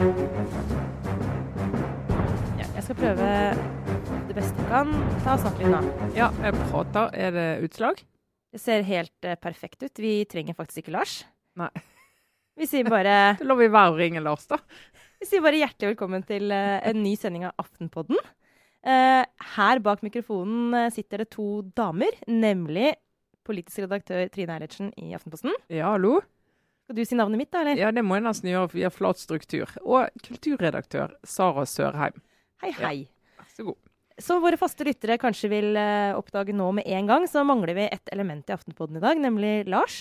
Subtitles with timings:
[0.00, 0.06] Ja,
[2.64, 3.26] jeg skal prøve
[4.30, 4.88] det beste jeg kan.
[5.20, 5.80] Ta og snakk litt nå.
[6.16, 7.10] Ja, jeg prater.
[7.12, 8.00] Er det utslag?
[8.50, 9.92] Det ser helt eh, perfekt ut.
[10.00, 11.18] Vi trenger faktisk ikke Lars.
[11.60, 11.68] Nei.
[12.60, 14.56] Vi sier bare, Da lar vi være å ringe Lars, da.
[15.20, 18.18] vi sier bare hjertelig velkommen til eh, en ny sending av Aftenpodden.
[18.80, 19.22] Eh,
[19.54, 21.46] her bak mikrofonen eh, sitter det to
[21.76, 22.94] damer, nemlig
[23.44, 25.52] politisk redaktør Trine Eilertsen i Aftenposten.
[25.72, 26.14] Ja, hallo?
[26.90, 27.78] Skal du si navnet mitt, da, eller?
[27.78, 29.70] Ja, det må jeg nesten gjøre, for vi har flat struktur.
[29.86, 32.16] Og kulturredaktør Sara Sørheim.
[32.64, 32.94] Hei, hei.
[33.38, 33.76] Vær så god.
[34.18, 37.84] Som våre faste lyttere kanskje vil eh, oppdage nå med en gang, så mangler vi
[37.94, 40.00] et element i Aftenpodden i dag, nemlig Lars.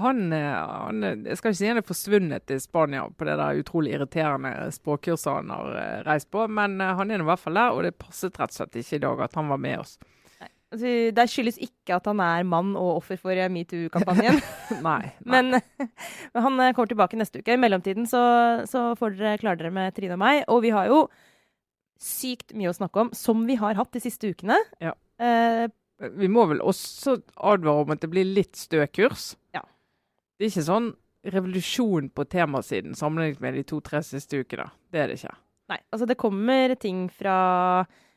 [0.00, 3.60] Han, eh, han Jeg skal ikke si han er forsvunnet til Spania på det der
[3.60, 7.76] utrolig irriterende språkkurset han har eh, reist på, men han er i hvert fall der,
[7.76, 9.98] og det passet rett og slett ikke i dag at han var med oss.
[10.70, 14.38] Altså, det skyldes ikke at han er mann og offer for metoo-kampanjen.
[14.86, 15.00] Nei.
[15.26, 15.32] nei.
[15.32, 17.56] Men, men han eh, kommer tilbake neste uke.
[17.56, 18.20] I mellomtiden så,
[18.70, 20.44] så får dere klare dere med Trine og meg.
[20.46, 21.00] Og vi har jo
[22.00, 24.56] sykt mye å snakke om, som vi har hatt de siste ukene.
[24.80, 24.94] Ja.
[25.20, 25.66] Eh,
[26.16, 29.34] Vi må vel også advare om at det blir litt stø kurs.
[29.52, 29.60] Ja.
[30.38, 30.92] Det er ikke sånn
[31.34, 34.70] revolusjon på temasiden sammenlignet med de to-tre siste ukene.
[34.88, 35.34] Det er det ikke.
[35.70, 37.34] nei, altså det kommer ting fra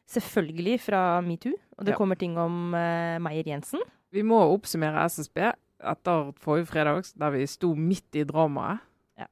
[0.10, 1.54] Selvfølgelig fra metoo.
[1.78, 1.98] Og det Ja.
[1.98, 3.82] kommer ting om uh, Meyer-Jensen.
[4.14, 5.40] Vi må oppsummere SSB
[5.84, 8.80] etter forrige fredag, der vi sto midt i dramaet.
[9.18, 9.26] Ja.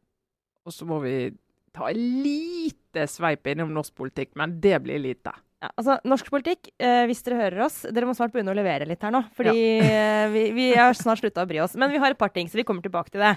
[0.65, 1.31] Og så må vi
[1.73, 5.31] ta en lite sveip innom norsk politikk, men det blir lite.
[5.61, 8.87] Ja, altså, Norsk politikk, eh, hvis dere hører oss Dere må snart begynne å levere
[8.89, 9.21] litt her nå.
[9.37, 10.25] Fordi ja.
[10.33, 11.75] vi, vi har snart slutta å bry oss.
[11.77, 13.35] Men vi har et par ting, så vi kommer tilbake til det.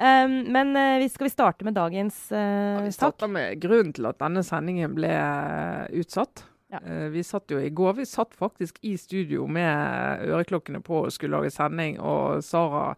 [0.00, 3.12] Um, men uh, skal vi starte med dagens Ja, uh, vi sak?
[3.12, 6.46] starter med grunnen til at denne sendingen ble eh, utsatt.
[6.70, 6.80] Ja.
[6.84, 11.14] Eh, Vi satt jo i går vi satt faktisk i studio med øreklokkene på og
[11.14, 12.92] skulle lage sending, og Sara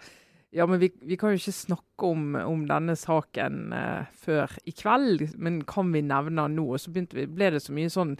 [0.53, 4.75] ja, men vi, vi kan jo ikke snakke om, om denne saken eh, før i
[4.77, 6.67] kveld, men kan vi nevne den nå?
[6.75, 8.17] Og så vi, ble det så mye sånn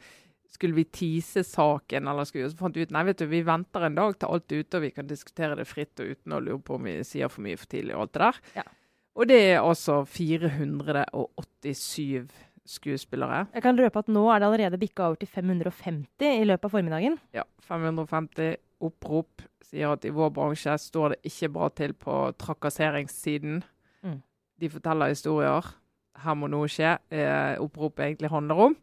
[0.53, 3.41] Skulle vi tease saken, eller skulle vi Så fant vi ut nei, vet du, vi
[3.45, 6.37] venter en dag til alt er ute, og vi kan diskutere det fritt og uten
[6.37, 8.41] å lure på om vi sier for mye for tidlig og alt det der.
[8.61, 8.67] Ja.
[9.13, 12.33] Og det er altså 487
[12.69, 13.47] skuespillere.
[13.55, 16.75] Jeg kan røpe at nå er det allerede bikka over til 550 i løpet av
[16.75, 17.19] formiddagen.
[17.35, 23.63] Ja, 550 opprop sier at i vår bransje står det ikke bra til på trakasseringssiden.
[24.03, 24.19] Mm.
[24.61, 25.75] De forteller historier.
[26.23, 26.97] Her må noe skje.
[27.11, 28.77] Eh, oppropet egentlig handler om.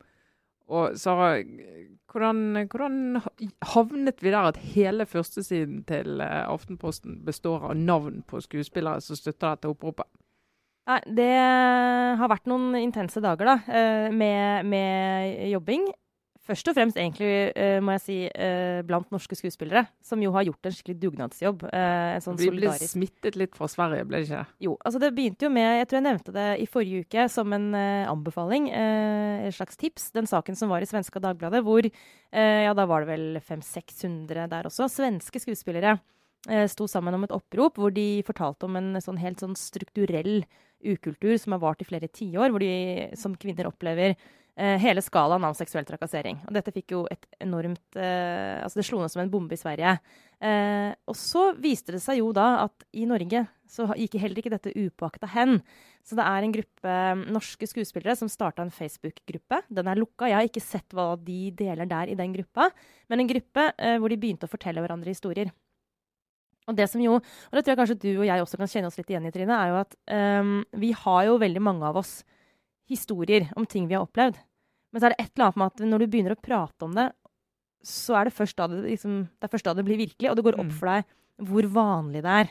[0.70, 1.40] Og Sara,
[2.12, 3.22] hvordan, hvordan
[3.74, 9.18] havnet vi der at hele førstesiden til eh, Aftenposten består av navn på skuespillere som
[9.18, 10.06] støtter dette oppropet?
[10.90, 11.32] Nei, det
[12.18, 15.90] har vært noen intense dager, da, eh, med, med jobbing.
[16.50, 20.48] Først og fremst egentlig, eh, må jeg si, eh, blant norske skuespillere, som jo har
[20.48, 21.68] gjort en skikkelig dugnadsjobb.
[21.70, 24.48] En sånn Vi ble solidarisk smittet litt fra Sverige, ble det ikke?
[24.66, 27.54] Jo, altså det begynte jo med, jeg tror jeg nevnte det i forrige uke som
[27.54, 31.86] en anbefaling, et slags tips, den saken som var i Svenska Dagbladet, hvor,
[32.34, 36.00] ja da var det vel 500-600 der også, svenske skuespillere
[36.72, 40.46] sto sammen om et opprop hvor de fortalte om en sånn helt sånn strukturell
[40.84, 45.46] ukultur som har vart i flere tiår, hvor de som kvinner opplever eh, hele skalaen
[45.48, 46.42] av seksuell trakassering.
[46.48, 49.62] Og dette fikk jo et enormt eh, Altså, det slo ned som en bombe i
[49.62, 49.98] Sverige.
[50.40, 54.54] Eh, og så viste det seg jo da at i Norge så gikk heller ikke
[54.54, 55.60] dette upåakta hen.
[56.06, 59.64] Så det er en gruppe eh, norske skuespillere som starta en Facebook-gruppe.
[59.70, 60.30] Den er lukka.
[60.30, 62.70] Jeg har ikke sett hva de deler der i den gruppa,
[63.12, 65.52] men en gruppe eh, hvor de begynte å fortelle hverandre historier.
[66.70, 68.92] Og det som jo, og det tror jeg kanskje du og jeg også kan kjenne
[68.92, 69.96] oss litt igjen i, Trine, er jo at
[70.42, 72.20] um, vi har jo veldig mange av oss
[72.90, 74.38] historier om ting vi har opplevd.
[74.94, 76.96] Men så er det et eller annet med at når du begynner å prate om
[76.98, 77.10] det,
[77.86, 80.46] så er det først da det, liksom, det, først da det blir virkelig, og det
[80.48, 80.78] går opp Mm.
[80.80, 82.50] for deg hvor vanlig det er.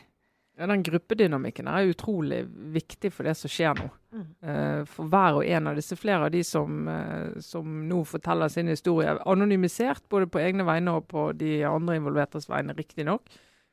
[0.58, 2.40] Ja, Den gruppedynamikken er utrolig
[2.74, 3.90] viktig for det som skjer nå.
[4.10, 4.24] Mm.
[4.42, 8.48] Uh, for hver og en av disse, flere av de som, uh, som nå forteller
[8.50, 13.28] sin historie, anonymisert både på egne vegne og på de andre involvertes vegne, riktignok.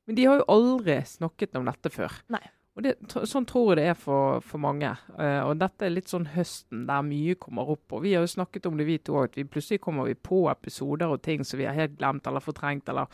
[0.08, 2.14] Men de har jo aldri snakket om dette før.
[2.30, 2.44] Nei.
[2.76, 4.90] Og det, Sånn tror jeg det er for, for mange.
[5.16, 7.86] Uh, og dette er litt sånn høsten der mye kommer opp.
[7.96, 10.18] Og vi har jo snakket om det, vi to òg, at vi plutselig kommer vi
[10.20, 13.08] på episoder og ting som vi har helt glemt eller fortrengt, eller,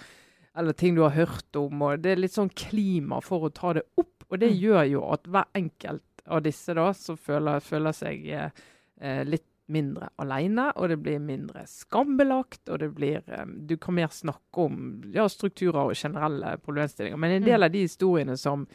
[0.57, 1.81] eller ting du har hørt om.
[1.85, 4.25] og Det er litt sånn klima for å ta det opp.
[4.31, 4.59] Og det Mm.
[4.63, 8.49] gjør jo at hver enkelt av disse da, som føler, føler seg eh,
[9.01, 13.95] eh, litt mindre alene, og det blir mindre skambelagt, og det blir eh, Du kan
[13.97, 17.17] mer snakke om ja, strukturer og generelle problemstillinger.
[17.17, 17.63] Men en del Mm.
[17.63, 18.67] av de historiene som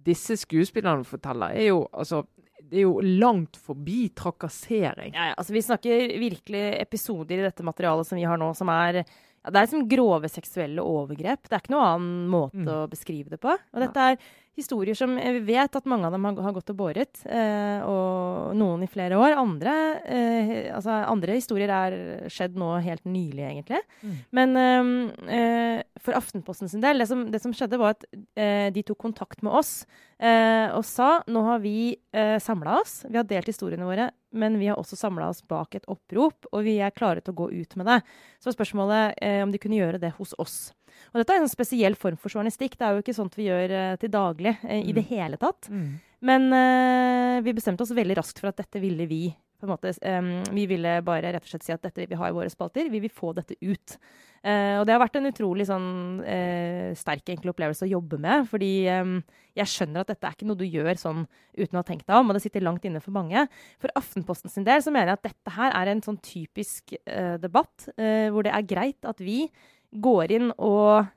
[0.00, 2.24] disse skuespillerne forteller, er jo altså
[2.70, 5.14] det er jo langt forbi trakassering.
[5.14, 8.68] Ja, ja, altså Vi snakker virkelig episoder i dette materialet som vi har nå, som
[8.68, 9.04] er
[9.44, 11.48] ja, Det er liksom grove seksuelle overgrep.
[11.48, 12.68] Det er ikke noen annen måte Mm.
[12.68, 13.52] å beskrive det på.
[13.74, 14.18] Og dette er
[14.60, 17.22] historier som vi vet at mange av dem har, har gått og båret.
[17.24, 19.32] Eh, og noen i flere år.
[19.38, 19.72] Andre,
[20.04, 23.80] eh, altså andre historier er skjedd nå helt nylig, egentlig.
[24.02, 24.18] Mm.
[24.36, 28.04] Men eh, eh, for Aftenposten sin del, det som, det som skjedde, var at
[28.36, 29.86] eh, de tok kontakt med oss
[30.20, 33.06] eh, og sa nå har vi eh, samla oss.
[33.08, 36.62] Vi har delt historiene våre, men vi har også samla oss bak et opprop, og
[36.66, 38.00] vi er klare til å gå ut med det.
[38.38, 40.72] Så var spørsmålet eh, om de kunne gjøre det hos oss.
[41.12, 42.76] Og dette er en spesiell form for journalistikk.
[42.78, 44.94] Det er jo ikke sånt vi gjør eh, til daglig eh, i Mm.
[45.00, 45.68] det hele tatt.
[45.70, 46.00] Mm.
[46.22, 49.22] Men eh, vi bestemte oss veldig raskt for at dette ville vi.
[49.60, 52.30] På en måte, um, vi ville bare rett og slett si at dette vi ha
[52.30, 52.88] i våre spalter.
[52.88, 53.96] Vi vil få dette ut.
[54.40, 55.90] Uh, og det har vært en utrolig sånn,
[56.24, 58.48] uh, sterk enkel opplevelse å jobbe med.
[58.48, 59.18] Fordi um,
[59.58, 61.26] jeg skjønner at dette er ikke noe du gjør sånn
[61.58, 63.44] uten å ha tenkt deg om, og det sitter langt inne for mange.
[63.82, 67.36] For Aftenposten sin del så mener jeg at dette her er en sånn typisk uh,
[67.42, 69.44] debatt hvor det er greit at vi
[69.90, 71.08] går inn og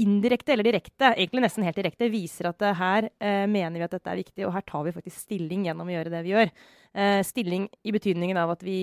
[0.00, 3.96] indirekte eller direkte, egentlig nesten helt direkte, viser at eh, her eh, mener vi at
[3.96, 6.50] dette er viktig, og her tar vi faktisk stilling gjennom å gjøre det vi gjør.
[6.94, 8.78] Eh, stilling i betydningen av at vi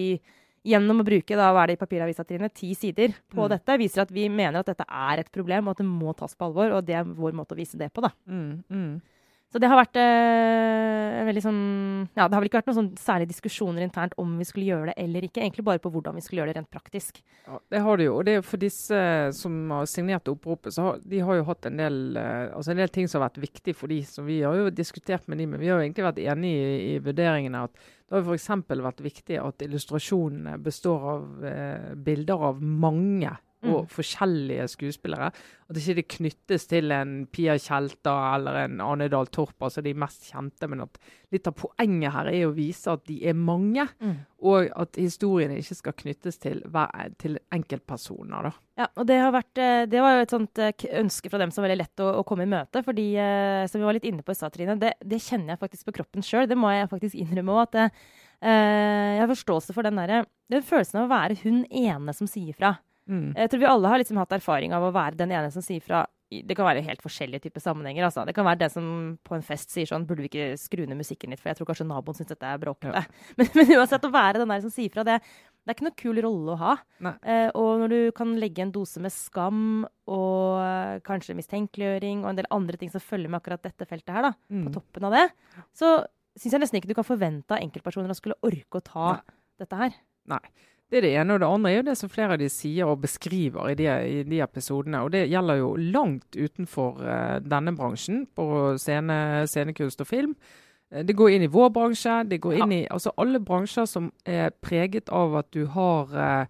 [0.68, 3.50] gjennom å bruke da, hva er det i papiravisa Trine, ti sider på Mm.
[3.50, 6.36] dette, viser at vi mener at dette er et problem, og at det må tas
[6.36, 6.78] på alvor.
[6.78, 8.02] Og det er vår måte å vise det på.
[8.06, 8.12] da.
[8.30, 8.64] Mm.
[8.70, 9.02] Mm.
[9.52, 11.64] Så det har vært eh, veldig sånn
[12.16, 14.92] Ja, det har vel ikke vært noen sånn særlige diskusjoner internt om vi skulle gjøre
[14.92, 15.42] det eller ikke.
[15.44, 17.20] Egentlig bare på hvordan vi skulle gjøre det rent praktisk.
[17.44, 18.14] Ja, det har de jo.
[18.16, 19.02] Og det er jo for disse
[19.36, 22.84] som har signert oppropet, så har, de har jo hatt en del, eh, altså en
[22.84, 25.50] del ting som har vært viktig for de, som vi har jo diskutert med de,
[25.52, 28.50] men vi har jo egentlig vært enige i, i vurderingene at det har f.eks.
[28.72, 33.88] vært viktig at illustrasjonene består av eh, bilder av mange og Mm.
[33.94, 35.32] forskjellige skuespillere.
[35.70, 39.94] At ikke det knyttes til en Pia Tjelta eller en Ane Dahl Torp, altså de
[39.94, 40.68] mest kjente.
[40.68, 40.98] Men at
[41.32, 43.88] litt av poenget her er å vise at de er mange,
[44.42, 46.62] og at historiene ikke skal knyttes til,
[47.20, 48.44] til enkeltpersoner.
[48.50, 48.52] da.
[48.82, 51.52] Ja, og det, har vært, eh, det var jo et sånt eh, ønske fra dem
[51.52, 52.84] som var veldig lett å, å komme i møte.
[52.84, 55.60] fordi, eh, som vi var litt inne på i stad, Trine, det, det kjenner jeg
[55.60, 56.48] faktisk på kroppen sjøl.
[56.50, 57.62] Det må jeg faktisk innrømme òg.
[57.70, 57.90] At det,
[58.42, 62.58] jeg har forståelse for den, der, den følelsen av å være hun ene som sier
[62.58, 62.80] fra.
[63.12, 63.30] Mm.
[63.36, 65.84] Jeg tror vi alle har liksom hatt erfaring av å være den ene som sier
[65.84, 66.06] fra.
[66.32, 68.06] Det kan være helt forskjellige typer sammenhenger.
[68.08, 68.24] Altså.
[68.24, 68.86] Det kan være den som
[69.28, 71.68] på en fest sier sånn Burde vi ikke skru ned musikken litt, for jeg tror
[71.68, 72.94] kanskje naboen syns dette er bråkete.
[72.96, 73.04] Ja.
[73.38, 75.98] Men, men uansett, å være den der som sier fra, det, det er ikke noe
[76.00, 76.78] kul rolle å ha.
[77.28, 82.32] Eh, og når du kan legge en dose med skam og eh, kanskje mistenkeliggjøring og
[82.32, 84.66] en del andre ting som følger med akkurat dette feltet her, da, Mm.
[84.70, 85.28] på toppen av det,
[85.76, 85.98] så
[86.40, 89.36] syns jeg nesten ikke du kan forvente av enkeltpersoner å skulle orke å ta Nei.
[89.66, 90.00] dette her.
[90.92, 91.34] Det er det ene.
[91.38, 93.86] Og det andre er jo det som flere av de sier og beskriver i de,
[93.88, 95.00] i de episodene.
[95.06, 98.48] Og det gjelder jo langt utenfor uh, denne bransjen, på
[98.82, 100.34] scene, scenekunst og film.
[100.92, 102.18] Eh, Det går inn i vår bransje.
[102.28, 102.66] Det går Ja.
[102.66, 106.46] inn i altså alle bransjer som er preget av at du har uh,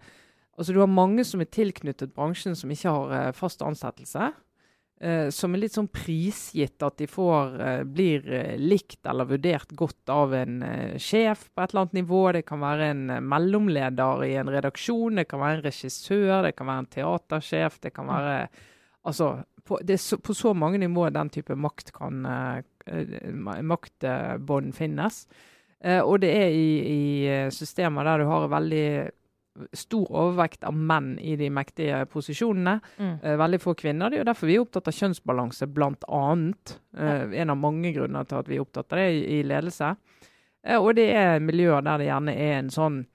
[0.58, 4.32] Altså du har mange som er tilknyttet bransjen som ikke har uh, fast ansettelse.
[5.02, 9.74] Eh, som er litt sånn prisgitt at de får, eh, blir eh, likt eller vurdert
[9.76, 10.60] godt av en
[11.02, 12.22] sjef på et eller annet nivå.
[12.36, 16.70] Det kan være en mellomleder i en redaksjon, det kan være en regissør, det kan
[16.70, 17.80] være en teatersjef.
[17.82, 18.36] Det kan være
[19.02, 22.20] Altså, på, det så, på så mange nivåer den type makt kan
[23.66, 25.16] maktbånd finnes.
[26.06, 27.00] Og det er i, i
[27.50, 28.86] systemer der du har veldig
[29.72, 32.78] stor overvekt av menn i de mektige posisjonene.
[32.96, 33.14] Mm.
[33.20, 34.10] Eh, veldig få kvinner.
[34.10, 36.76] Det er jo derfor vi er opptatt av kjønnsbalanse, blant annet.
[36.96, 39.94] Eh, En av mange grunner til at vi er opptatt av det i, ledelse.
[40.64, 43.06] Eh, og det er miljøer der det gjerne er en sånn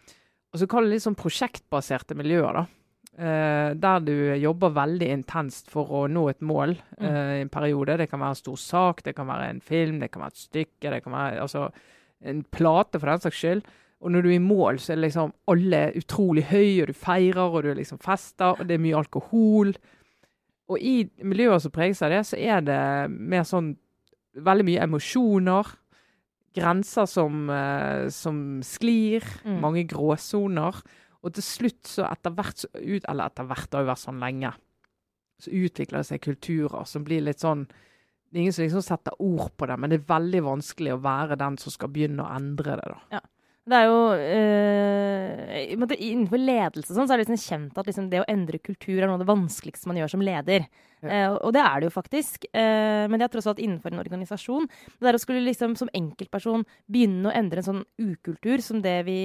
[0.54, 2.54] altså Kall det litt sånn prosjektbaserte miljøer.
[2.54, 2.66] da.
[3.18, 7.04] Der du jobber veldig intenst for å nå et mål mm.
[7.04, 7.98] i en periode.
[7.98, 10.46] Det kan være en stor sak, det kan være en film, det kan være et
[10.46, 11.68] stykke, det kan være altså,
[12.22, 13.68] en plate for den saks skyld.
[13.98, 17.48] Og når du er i mål, så er liksom alle utrolig høye, og du feirer,
[17.50, 19.74] og du liksom fester, og det er mye alkohol.
[20.70, 23.74] Og i miljøer som preges av det, så er det mer sånn
[24.46, 25.74] veldig mye emosjoner.
[26.58, 29.26] Grenser som, eh, som sklir.
[29.46, 29.60] Mm.
[29.62, 30.82] Mange gråsoner.
[31.24, 34.06] Og til slutt, så etter hvert så ut, Eller etter hvert, det har jo vært
[34.06, 34.54] sånn lenge.
[35.40, 37.68] Så utvikler det seg kulturer som blir litt sånn
[38.30, 41.02] Det er ingen som liksom setter ord på det, men det er veldig vanskelig å
[41.02, 42.84] være den som skal begynne å endre det.
[42.92, 43.22] da.
[43.68, 43.98] Det er jo
[45.80, 49.00] måte Innenfor ledelse sånn, så er det liksom kjent at liksom det å endre kultur
[49.00, 50.68] er noe av det vanskeligste man gjør som leder.
[51.04, 51.28] Ja.
[51.30, 52.48] Uh, og det er det jo faktisk.
[52.52, 54.68] Uh, men det er tross alt innenfor en organisasjon.
[54.98, 58.98] Det der å skulle liksom som enkeltperson begynne å endre en sånn ukultur som det
[59.08, 59.22] vi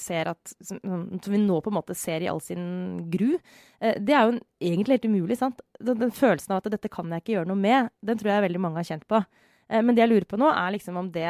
[0.00, 0.80] ser at Som,
[1.22, 3.36] som vi nå på en måte ser i all sin gru,
[3.82, 5.38] uh, det er jo en, egentlig helt umulig.
[5.40, 5.62] sant?
[5.80, 8.48] Den, den følelsen av at dette kan jeg ikke gjøre noe med, den tror jeg
[8.48, 9.22] veldig mange har kjent på.
[9.68, 11.26] Men det jeg lurer på nå, er liksom om det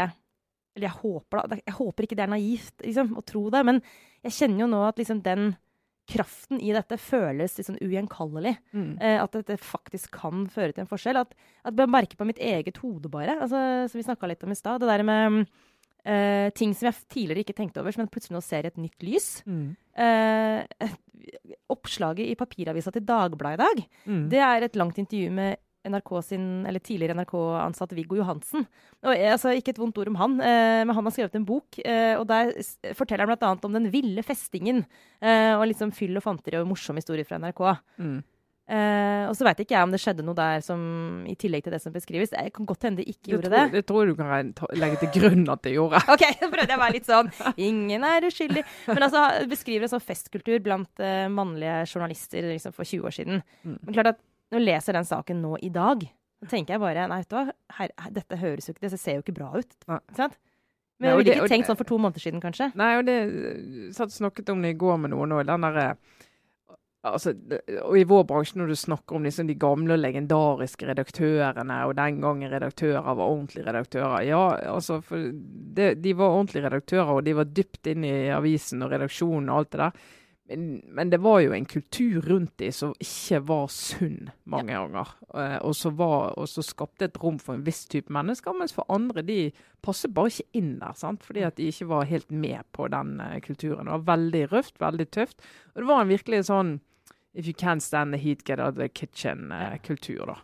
[0.78, 3.82] eller jeg håper, da, jeg håper ikke det er naivt liksom, å tro det, men
[4.24, 5.50] jeg kjenner jo nå at liksom den
[6.08, 8.54] kraften i dette føles sånn ugjenkallelig.
[8.72, 8.92] Mm.
[8.96, 11.18] Eh, at dette faktisk kan føre til en forskjell.
[11.20, 11.34] At,
[11.68, 13.34] at jeg merker på mitt eget hode, bare.
[13.44, 13.60] Altså,
[13.92, 14.80] som vi snakka litt om i stad.
[14.80, 15.42] Det der med
[16.08, 18.80] eh, ting som jeg tidligere ikke tenkte over, som jeg plutselig nå ser i et
[18.80, 19.28] nytt lys.
[19.44, 19.66] Mm.
[20.00, 20.96] Eh,
[21.76, 24.28] oppslaget i papiravisa til Dagbladet i dag, Mm.
[24.32, 28.66] det er et langt intervju med NRK sin, eller tidligere NRK-ansatt Viggo Johansen.
[29.04, 31.78] Og, altså, ikke et vondt ord om han, eh, men han har skrevet en bok.
[31.84, 32.50] Eh, og Der
[32.98, 33.52] forteller han bl.a.
[33.68, 34.84] om den ville festingen.
[35.22, 37.62] Eh, og liksom fyll og fanteri og morsom historie fra NRK.
[38.02, 38.18] Mm.
[38.68, 40.80] Eh, og så veit ikke jeg om det skjedde noe der som
[41.24, 42.34] i tillegg til det som beskrives.
[42.36, 43.78] Jeg kan godt hende det ikke gjorde tror, det.
[43.78, 46.02] det tror du kan legge til grunn at det gjorde.
[46.14, 47.30] OK, så prøvde jeg å være litt sånn
[47.68, 48.64] Ingen er uskyldig.
[48.90, 53.40] Men altså, beskriver en sånn festkultur blant eh, mannlige journalister liksom, for 20 år siden.
[53.64, 53.78] Mm.
[53.78, 56.04] Men klart at når jeg leser den saken nå i dag,
[56.38, 59.18] så tenker jeg bare Nei, vet du hva, her, dette høres jo ikke Det ser
[59.18, 59.74] jo ikke bra ut.
[59.90, 59.98] Nei.
[60.06, 60.38] Ikke sant?
[60.98, 62.72] Men jeg ville ikke tenkt sånn for to måneder siden, kanskje.
[62.78, 63.18] Nei, og det
[63.94, 65.44] satt snakket om det i går med noen òg.
[65.46, 65.92] Den derre
[67.06, 67.30] Altså,
[67.84, 71.94] og i vår bransje, når du snakker om liksom de gamle og legendariske redaktørene, og
[71.94, 74.40] den gangen redaktører var ordentlige redaktører Ja,
[74.74, 79.46] altså, det, de var ordentlige redaktører, og de var dypt inn i avisen og redaksjonen
[79.46, 80.08] og alt det der.
[80.48, 85.10] Men, men det var jo en kultur rundt de som ikke var sunn mange ganger.
[85.34, 88.72] Eh, og, så var, og så skapte et rom for en viss type mennesker, mens
[88.72, 89.38] for andre de
[89.84, 90.96] passet bare ikke inn der.
[90.96, 91.24] sant?
[91.26, 93.84] Fordi at de ikke var helt med på den eh, kulturen.
[93.84, 95.44] Det var veldig røft, veldig tøft.
[95.74, 96.78] Og det var en virkelig sånn
[97.38, 100.24] If you can't stand the heat, get out of the kitchen-kultur.
[100.26, 100.38] da.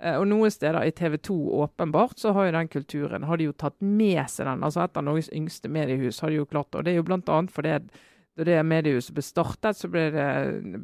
[0.00, 3.50] Eh, og noen steder i TV 2 åpenbart så har jo den kulturen har de
[3.50, 4.62] jo tatt med seg den.
[4.64, 6.78] altså Et av Norges yngste mediehus har de jo klart det.
[6.78, 7.74] Og det er jo blant annet fordi
[8.40, 10.28] da det mediehuset ble startet, så ble det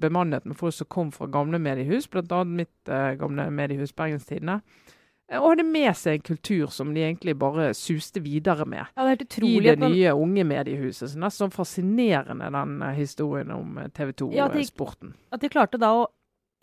[0.03, 2.43] bemannet med folk som kom fra gamle mediehus, bl.a.
[2.45, 4.61] mitt eh, gamle mediehus Bergenstidene.
[5.29, 9.07] Eh, Og hadde med seg en kultur som de egentlig bare suste videre med Ja,
[9.09, 9.25] det i
[9.75, 11.11] det man nye unge mediehuset.
[11.15, 15.15] Så nesten sånn fascinerende den eh, historien om TV Ja, det- 2-sporten.
[15.33, 16.07] at de klarte da å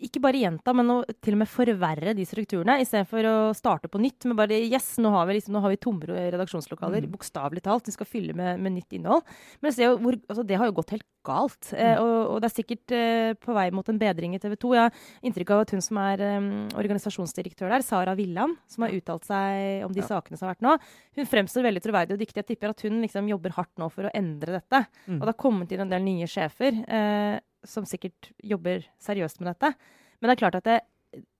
[0.02, 4.00] ikke bare gjenta, men å til og med forverre de strukturene, istedenfor å starte på
[4.02, 7.12] nytt med bare Yes, nå har vi, liksom, nå har vi tomme redaksjonslokaler, Mm.
[7.14, 7.86] bokstavelig talt.
[7.86, 9.22] Vi skal fylle med, med nytt innhold.
[9.62, 11.70] Men se hvor, altså, det har jo gått helt galt.
[11.72, 14.74] Eh, og, og det er sikkert eh, på vei mot en bedring i TV 2.
[14.74, 14.92] Jeg har
[15.24, 19.84] inntrykk av at hun som er eh, organisasjonsdirektør der, Sara Villand, som har uttalt seg
[19.86, 20.06] om de Ja.
[20.10, 20.76] sakene som har vært nå,
[21.16, 22.42] hun fremstår veldig troverdig og dyktig.
[22.42, 24.84] Jeg tipper at hun liksom jobber hardt nå for å endre dette.
[25.08, 25.16] Mm.
[25.20, 29.52] Og det har kommet inn en del nye sjefer eh, som sikkert jobber seriøst med
[29.54, 29.74] dette.
[30.20, 30.80] Men det er klart at det,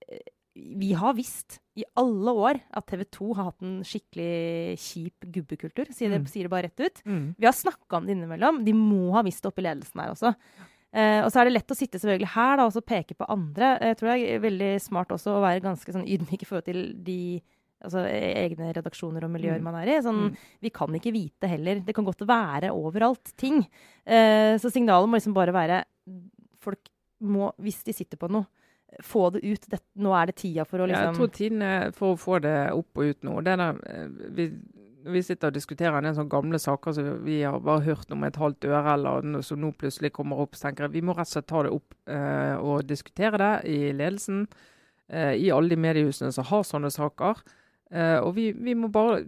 [0.08, 0.18] eh,
[0.54, 5.90] vi har visst i alle år at TV 2 har hatt en skikkelig kjip gubbekultur.
[5.92, 6.26] Sier det, Mm.
[6.30, 7.02] sier det bare rett ut.
[7.04, 7.34] Mm.
[7.38, 8.64] Vi har snakka om det innimellom.
[8.64, 10.34] De må ha visst det oppe i ledelsen her også.
[10.94, 13.26] Eh, og så er det lett å sitte selvfølgelig her da, og så peke på
[13.28, 13.80] andre.
[13.80, 16.94] Jeg tror det er veldig smart også å være ganske sånn ydmyk i forhold til
[17.02, 17.42] de
[17.84, 19.62] altså, e- egne redaksjoner og miljøer Mm.
[19.68, 20.00] man er i.
[20.02, 20.36] Sånn, Mm.
[20.62, 21.80] Vi kan ikke vite heller.
[21.84, 23.66] Det kan godt være overalt ting.
[24.06, 25.84] Eh, så signalet må liksom bare være
[26.60, 26.88] Folk
[27.22, 28.46] må, hvis de sitter på noe,
[29.02, 29.66] få det ut.
[29.68, 32.18] Det, nå er det tida for å Ja, jeg liksom tror tiden er for å
[32.20, 33.42] få det opp og ut nå.
[33.44, 34.46] Det der, eh, vi,
[35.04, 38.24] vi sitter og diskuterer en del sånne gamle saker som vi har bare hørt om
[38.24, 41.12] et halvt øre, eller noe som nå plutselig kommer opp, så tenker jeg vi må
[41.16, 44.46] rett og slett ta det opp eh, og diskutere det i ledelsen.
[45.10, 47.42] eh, I alle de mediehusene som har sånne saker.
[47.94, 49.22] Eh, og vi, vi må bare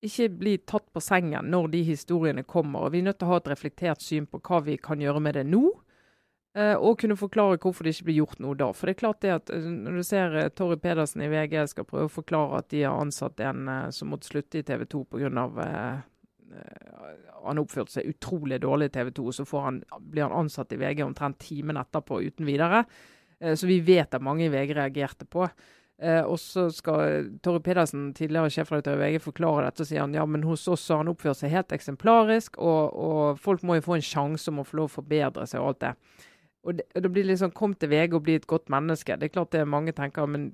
[0.00, 2.86] ikke bli tatt på sengen når de historiene kommer.
[2.86, 5.22] og Vi er nødt til å ha et reflektert syn på hva vi kan gjøre
[5.22, 5.62] med det nå.
[6.58, 8.72] Eh, og kunne forklare hvorfor det ikke blir gjort noe da.
[8.74, 11.86] For det er klart det at eh, når du ser Torry Pedersen i VG skal
[11.86, 15.46] prøve å forklare at de har ansatt en som måtte slutte i TV 2 pga.
[17.40, 19.78] Han oppførte seg utrolig dårlig i TV 2, og så han,
[20.10, 22.82] blir han ansatt i VG omtrent timen etterpå uten videre.
[23.40, 25.46] Så vi vet at mange i VG reagerte på.
[26.00, 29.84] Eh, og så skal Torry Pedersen, tidligere sjefredaktør i VG, forklare dette.
[29.84, 33.42] og sier han ja, men hos oss har han oppført seg helt eksemplarisk, og, og
[33.42, 35.84] folk må jo få en sjanse om å få lov å forbedre seg og alt
[35.84, 35.92] det.
[36.60, 39.16] Og det, og det blir liksom Kom til VG og bli et godt menneske.
[39.16, 40.50] Det er klart det mange tenker, men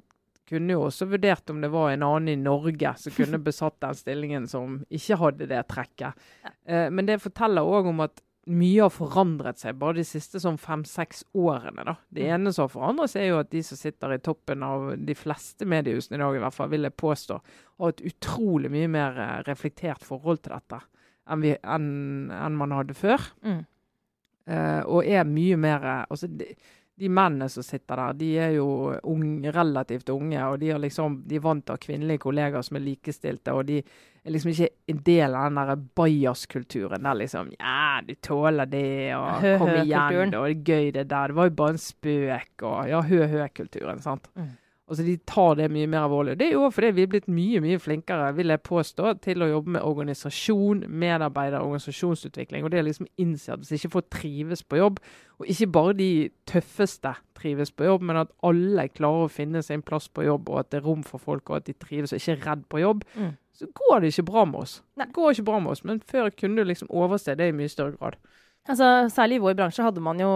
[0.47, 3.99] kunne jo også vurdert om det var en annen i Norge som kunne besatt den
[3.99, 6.27] stillingen som ikke hadde det trekket.
[6.67, 10.59] Eh, men det forteller òg om at mye har forandret seg bare de siste sånn
[10.61, 11.85] fem-seks årene.
[11.89, 11.97] da.
[12.09, 14.93] Det ene som har forandret seg, er jo at de som sitter i toppen av
[14.99, 17.41] de fleste mediehusene i dag, i hvert fall, vil jeg påstå,
[17.83, 20.81] har et utrolig mye mer eh, reflektert forhold til dette
[21.27, 21.89] enn, vi, enn,
[22.31, 23.33] enn man hadde før.
[23.47, 23.65] mm.
[24.47, 26.47] Uh, og er mye mer eh, altså de,
[27.03, 28.67] de mennene som sitter der, de er jo
[29.11, 32.79] unge, relativt unge, og de, liksom, de er vant til å ha kvinnelige kollegaer som
[32.79, 33.57] er likestilte.
[33.59, 33.81] og de
[34.27, 39.15] er liksom ikke en del av den der bajas-kulturen der liksom Ja, du tåler det,
[39.17, 41.33] og kom igjen, og det er gøy det der.
[41.33, 44.03] Det var jo bare en spøk, og ja, hø-hø-kulturen.
[44.03, 44.31] sant?
[44.35, 44.55] Mm.
[44.89, 46.37] Altså, De tar det mye mer alvorlig.
[46.39, 49.49] Det er jo fordi vi er blitt mye mye flinkere vil jeg påstå, til å
[49.51, 52.63] jobbe med organisasjon, medarbeider, organisasjonsutvikling.
[52.63, 55.01] Og det er liksom innse at hvis ikke folk trives på jobb,
[55.41, 56.11] og ikke bare de
[56.47, 60.63] tøffeste trives på jobb, men at alle klarer å finne sin plass på jobb, og
[60.63, 62.85] at det er rom for folk, og at de trives og ikke er redd på
[62.85, 63.35] jobb, mm.
[63.57, 64.81] Så går det ikke bra med oss.
[64.97, 65.07] Nei.
[65.07, 67.73] Det går ikke bra med oss, Men før kunne du liksom overse det i mye
[67.73, 68.19] større grad.
[68.67, 70.29] Altså, særlig i vår bransje hadde man jo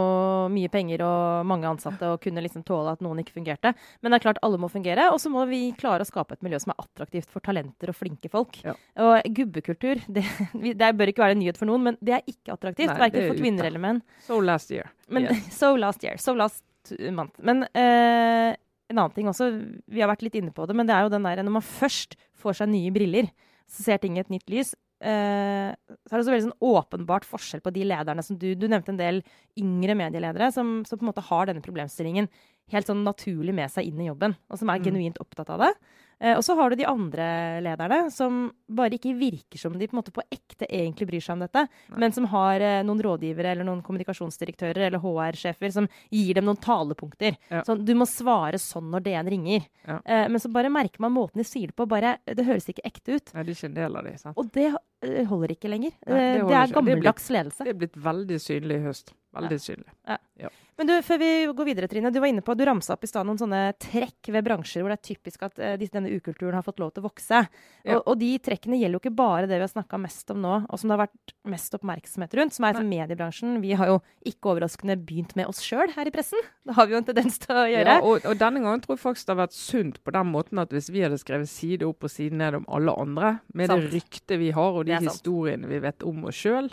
[0.55, 3.73] mye penger og mange ansatte og kunne liksom tåle at noen ikke fungerte.
[4.01, 6.47] Men det er klart alle må fungere, og så må vi klare å skape et
[6.47, 8.61] miljø som er attraktivt for talenter og flinke folk.
[8.63, 8.77] Ja.
[9.03, 10.25] Og gubbekultur, det,
[10.55, 12.95] det, bør ikke være en nyhet for noen, men det er ikke attraktivt.
[12.95, 14.03] Verken for kvinner eller menn.
[14.29, 14.93] So last year.
[15.11, 15.51] Men, yes.
[15.61, 16.21] So last year.
[16.23, 16.63] So last
[17.11, 17.35] month.
[17.43, 18.55] Men uh,
[18.91, 19.49] en annen ting også,
[19.87, 21.67] vi har vært litt inne på det, men det er jo den der når man
[21.67, 23.31] først får seg nye briller,
[23.71, 25.73] så ser ting i et nytt lys Uh,
[26.05, 28.93] så er det så veldig sånn åpenbart forskjell på de lederne som du Du nevnte
[28.93, 29.23] en del
[29.57, 32.29] yngre medieledere som, som, på en måte har denne problemstillingen
[32.69, 34.85] helt sånn naturlig med seg inn i jobben, og som er mm.
[34.85, 35.71] genuint opptatt av det.
[36.21, 37.27] Eh, og så har du de andre
[37.65, 41.65] lederne som bare ikke virker som de på, på ekte egentlig bryr seg om dette,
[41.91, 42.01] Nei.
[42.05, 46.61] men som har eh, noen rådgivere eller noen kommunikasjonsdirektører eller HR-sjefer som gir dem noen
[46.61, 47.39] talepunkter.
[47.49, 47.65] Ja.
[47.67, 49.67] Sånn, du må svare sånn når DN ringer.
[49.87, 50.01] Ja.
[50.05, 51.89] Eh, men så bare merker man måten de sier det på.
[51.89, 53.35] bare, Det høres ikke ekte ut.
[53.35, 54.37] Nei, det er ikke en del av det, sant?
[54.41, 55.97] Og det eh, holder ikke lenger.
[56.05, 57.65] Nei, det, det, er gammeldags ledelse.
[57.65, 59.15] Det er blitt veldig synlig i høst.
[59.37, 59.65] Veldig ja.
[59.65, 59.93] synlig.
[60.41, 60.51] Ja.
[60.81, 62.09] Men du, før vi går videre, Trine.
[62.09, 64.89] Du var inne på, du ramsa opp i stad noen sånne trekk ved bransjer hvor
[64.89, 67.41] det er typisk at uh, denne ukulturen har fått lov til å vokse.
[67.85, 67.99] Ja.
[67.99, 70.55] Og, og, de trekkene gjelder jo ikke bare det vi har snakka mest om nå,
[70.65, 73.59] og som det har vært mest oppmerksomhet rundt, som er liksom mediebransjen.
[73.61, 73.99] Vi har jo
[74.31, 76.49] ikke overraskende begynt med oss sjøl her i pressen.
[76.65, 77.97] Det har vi jo en tendens til å gjøre.
[77.99, 80.63] Ja, og, og, denne gangen tror jeg faktisk det har vært sunt på den måten
[80.65, 83.85] at hvis vi hadde skrevet side opp og side ned om alle andre, med sant.
[83.85, 86.73] det ryktet vi har og de historiene vi vet om oss sjøl,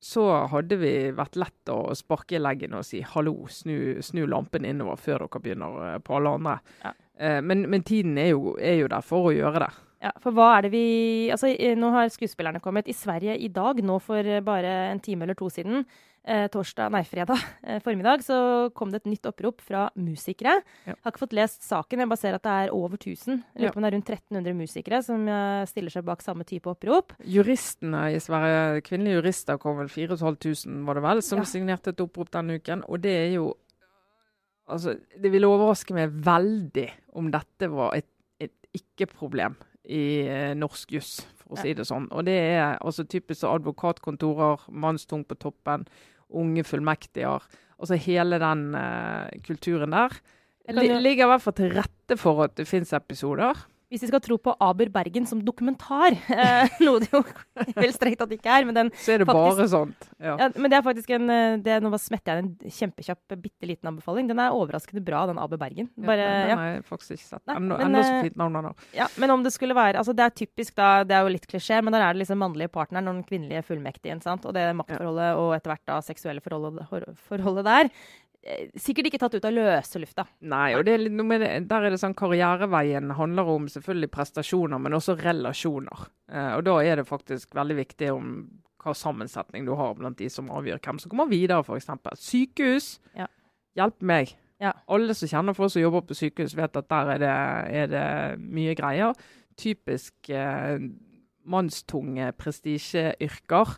[0.00, 4.64] så hadde vi vært lett å sparke i leggen og si 'hallo, snu, snu lampen
[4.64, 6.58] innover før dere begynner eh, på alle andre'.
[6.84, 6.92] Ja.
[7.20, 9.70] Eh, men, men, tiden er jo, er jo, der for å gjøre det.
[10.00, 12.88] Ja, for hva er det vi Altså, nå har skuespillerne kommet.
[12.88, 16.09] I Sverige i dag, nå for bare en time eller to siden, eh,
[16.52, 18.36] torsdag, nei, fredag eh, formiddag, så
[18.76, 20.58] kom det et nytt opprop fra musikere.
[20.84, 20.94] Ja.
[21.00, 23.40] Har ikke fått lest saken, jeg bare ser at det er over 1000.
[23.54, 26.44] Jeg lurer på om det er rundt 1300 musikere som uh, stiller seg bak samme
[26.48, 27.16] type opprop.
[27.24, 31.48] Juristene i Sverige, kvinnelige jurister kom vel 4500, var det vel, som ja.
[31.48, 32.84] signerte et opprop denne uken.
[32.88, 33.50] Og det er jo
[34.70, 36.84] Altså, det ville overraske meg veldig
[37.18, 38.06] om dette var et,
[38.38, 39.56] et ikke-problem
[39.90, 42.06] i eh, norsk juss, for å si det sånn.
[42.14, 45.88] Og det er altså typisk advokatkontorer, mannstung på toppen,
[46.30, 47.44] unge fullmektiger.
[47.80, 50.16] Altså hele den uh, kulturen der.
[50.70, 54.22] Det ligger i hvert fall til rette for at det finnes episoder hvis vi skal
[54.22, 57.22] tro på Aber Bergen som dokumentar, eh, noe det jo
[57.82, 60.08] vel strengt det ikke er men den Så er det faktisk, bare sånt.
[60.20, 60.36] Ja.
[60.38, 60.48] ja.
[60.54, 64.28] Men det er faktisk en eh, det, Nå smetter jeg en kjempekjapp, bitte liten anbefaling.
[64.30, 65.90] Den er overraskende bra, den Aber Bergen.
[65.98, 67.44] Bare, ja, den, den har jeg faktisk ikke sett.
[67.56, 68.72] Enda, enda så eh, fint navn nå.
[68.94, 71.48] Ja, men om det skulle være altså Det er typisk, da, det er jo litt
[71.50, 74.22] klisjé, men der er det liksom mannlige partneren og den kvinnelige fullmektigen.
[74.22, 74.46] sant?
[74.46, 76.86] Og det maktforholdet og etter hvert da seksuelle forholdet,
[77.26, 78.29] forholdet der Eh,
[78.80, 80.24] sikkert ikke tatt ut av løse lufta.
[80.48, 85.18] Nei, og er det, der er det sånn karriereveien handler om selvfølgelig prestasjoner, men også
[85.20, 86.06] relasjoner.
[86.32, 88.34] Eh, og da er det faktisk veldig viktig om
[88.80, 91.90] hva sammensetning du har blant de som avgjør hvem som kommer videre, f.eks.
[92.22, 92.94] Sykehus.
[93.18, 93.28] Ja.
[93.76, 94.34] Hjelp meg.
[94.60, 94.72] Ja.
[94.92, 97.36] Alle som kjenner folk som jobber på sykehus, vet at der er det,
[97.76, 98.08] er det
[98.40, 99.16] mye greier.
[99.60, 100.80] Typisk eh,
[101.44, 103.76] mannstunge prestisjeyrker.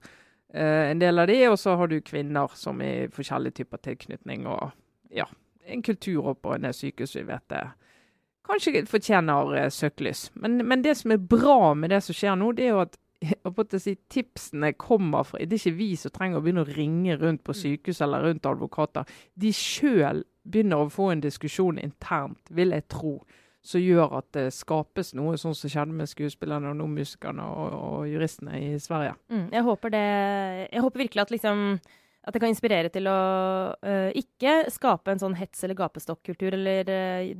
[0.54, 4.46] Uh, en del av de, og så har du kvinner som i forskjellige typer tilknytning.
[4.50, 4.72] Og
[5.14, 5.28] ja,
[5.64, 7.62] en kultur oppå en sykehus vi vet det
[8.48, 10.30] kanskje fortjener uh, søkelys.
[10.34, 12.98] Men, men, det som er bra med det som skjer nå, det er jo at
[13.82, 17.44] si, tipsene kommer fra Det er ikke vi som trenger å begynne å ringe rundt
[17.46, 17.60] på mm.
[17.60, 19.06] sykehus eller rundt advokater.
[19.34, 23.20] De sjøl begynner å få en diskusjon internt, vil jeg tro
[23.62, 27.74] som gjør at det skapes noe, sånn som skjedde med skuespillerne og nå musikerne og,
[27.78, 29.14] og, juristene i Sverige.
[29.30, 30.06] Mm, jeg håper det
[30.72, 31.66] Jeg håper virkelig at liksom
[32.22, 33.20] at det kan inspirere til å
[33.82, 37.32] uh, ikke skape en sånn hets- eller gapestokkultur eller uh,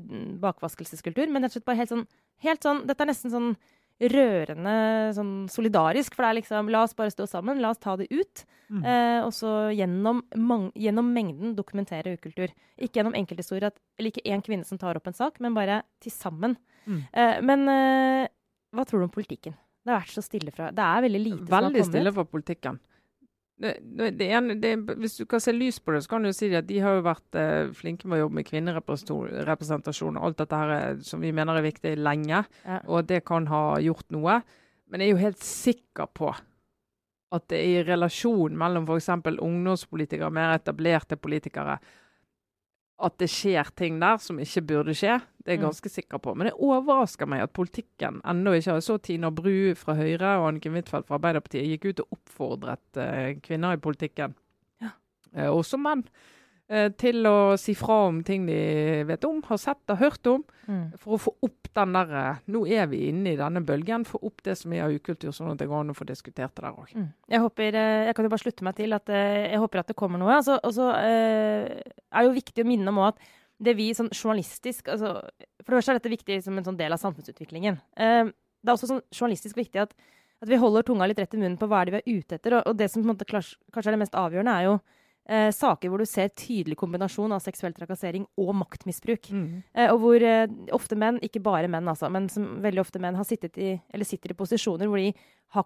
[0.43, 2.03] bakvaskelseskultur, men rett og slett bare helt sånn,
[2.43, 3.53] helt sånn Dette er nesten sånn
[4.11, 4.75] rørende
[5.17, 6.17] sånn solidarisk.
[6.17, 8.45] For det er liksom La oss bare stå sammen, la oss ta det ut.
[8.73, 8.83] Mm.
[8.83, 10.23] Eh, og så gjennom,
[10.79, 12.53] gjennom, mengden dokumentere ukultur.
[12.79, 16.15] Ikke gjennom enkelthistorier, eller ikke én kvinne som tar opp en sak, men bare til
[16.15, 16.57] sammen.
[16.87, 17.03] Mm.
[17.13, 18.31] Eh, men eh,
[18.73, 19.59] hva tror du om politikken?
[19.83, 21.77] Det har vært så stille fra Det er veldig lite veldig som har kommet.
[21.77, 22.83] Veldig stille fra politikken.
[23.63, 23.77] Det,
[24.19, 26.67] det ene, det, hvis du kan se lys på det, så kan du si at
[26.67, 30.73] de har jo vært eh, flinke med å jobbe med kvinnerepresentasjon og alt dette her
[30.77, 32.81] eh, som vi mener er viktig lenge, ja.
[32.91, 34.41] og det kan ha gjort noe.
[34.91, 36.33] Men jeg er jo helt sikker på
[37.33, 39.09] at det er i relasjon mellom f.eks.
[39.33, 41.79] ungdomspolitikere og mer etablerte politikere
[43.03, 45.19] at det skjer ting der som ikke burde skje.
[45.43, 45.67] Det er jeg Mm.
[45.71, 46.35] ganske sikker på.
[46.37, 50.49] Men det overrasker meg at politikken ennå ikke har Så Tina Bru fra Høyre og
[50.49, 54.35] Anniken Huitfeldt fra Arbeiderpartiet gikk ut og oppfordret eh, kvinner i politikken,
[54.81, 54.91] Ja.
[55.35, 56.05] eh, også menn,
[56.97, 58.55] til å si fra om ting de
[59.05, 60.93] vet om, har sett og hørt om, Mm.
[60.97, 64.05] for å få opp den der eh, Nå er vi inne i denne bølgen.
[64.07, 66.55] Få opp det som er av ukultur, sånn at det går an å få diskutert
[66.55, 66.93] det der òg.
[66.95, 67.09] Mm.
[67.35, 69.91] Jeg håper, eh, jeg kan jo bare slutte meg til at eh, jeg håper at
[69.91, 70.31] det kommer noe.
[70.37, 73.19] Altså, og så eh, er det jo viktig å minne om at
[73.63, 75.13] det vi sånn journalistisk altså,
[75.63, 77.83] For det første er dette viktig som en sånn del av samfunnsutviklingen.
[77.99, 79.93] Eh, det er også sånn journalistisk viktig at,
[80.43, 82.39] at vi holder tunga litt rett i munnen på hva er det vi er ute
[82.39, 82.61] etter.
[82.61, 84.79] Og, og det som måte kanskje er det mest avgjørende, er jo
[85.29, 89.31] eh, saker hvor du ser tydelig kombinasjon av seksuell trakassering og maktmisbruk.
[89.31, 89.63] Mm.
[89.75, 93.15] Eh, og hvor eh, ofte menn, ikke bare menn, altså, men som veldig ofte menn
[93.19, 95.13] har sittet i, eller sitter i posisjoner hvor de
[95.53, 95.65] har,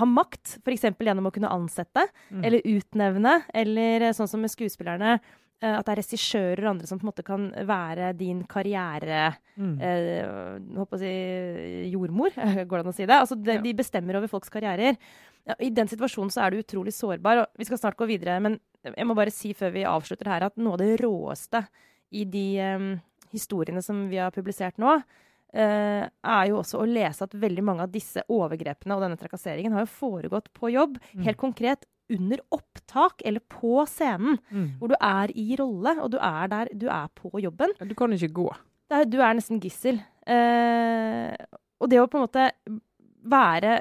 [0.00, 0.86] har makt, f.eks.
[0.98, 2.44] gjennom å kunne ansette Mm.
[2.44, 5.20] eller utnevne, eller eh, sånn som med skuespillerne,
[5.62, 9.36] eh, at det er regissører og andre som på en måte kan være din karriere
[9.56, 9.76] Mm.
[9.80, 12.30] eh, håper å si jordmor,
[12.68, 13.16] går det an å si det?
[13.20, 13.62] Altså, de, Ja.
[13.62, 14.96] de bestemmer over folks karrierer.
[15.46, 17.38] Ja, I den situasjonen så er du utrolig sårbar.
[17.44, 18.58] og Vi skal snart gå videre, men
[18.94, 21.64] jeg må bare si før vi avslutter her at noe av det råeste
[22.12, 22.46] i de
[22.76, 23.00] um,
[23.32, 27.82] historiene som vi har publisert nå, uh, er jo også å lese at veldig mange
[27.82, 31.24] av disse overgrepene og denne trakasseringen har jo foregått på jobb, Mm.
[31.24, 34.78] helt konkret under opptak eller på scenen, Mm.
[34.78, 37.72] hvor du er i rolle, og du er der, du er på jobben.
[37.82, 38.48] Du kan ikke gå.
[38.90, 39.98] Er, du er nesten gissel.
[40.26, 41.34] Uh,
[41.80, 42.52] og det å på en måte
[43.26, 43.80] være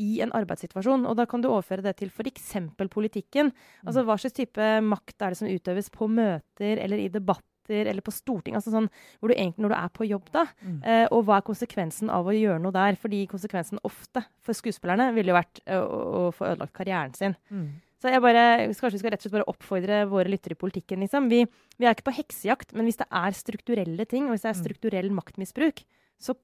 [0.00, 2.54] i en arbeidssituasjon, og da kan du overføre det til f.eks.
[2.90, 3.52] politikken.
[3.84, 8.02] Altså hva slags type makt er det som utøves på møter eller i debatter eller
[8.02, 8.58] på Stortinget?
[8.62, 8.88] Altså sånn
[9.20, 10.46] hvor du egentlig når du er på jobb, da.
[10.64, 10.80] Mm.
[10.82, 12.96] Eh, og hva er konsekvensen av å gjøre noe der?
[12.98, 17.36] Fordi konsekvensen ofte for skuespillerne ville jo vært eh, å, å få ødelagt karrieren sin.
[17.52, 17.68] Mm.
[18.02, 21.04] Så jeg bare, kanskje vi skal rett og slett bare oppfordre våre lyttere i politikken.
[21.04, 21.28] Liksom.
[21.30, 21.44] Vi,
[21.78, 24.56] vi er ikke på heksejakt, men hvis det er strukturelle ting, og hvis det er
[24.58, 24.62] Mm.
[24.64, 25.84] strukturell maktmisbruk,
[26.18, 26.34] så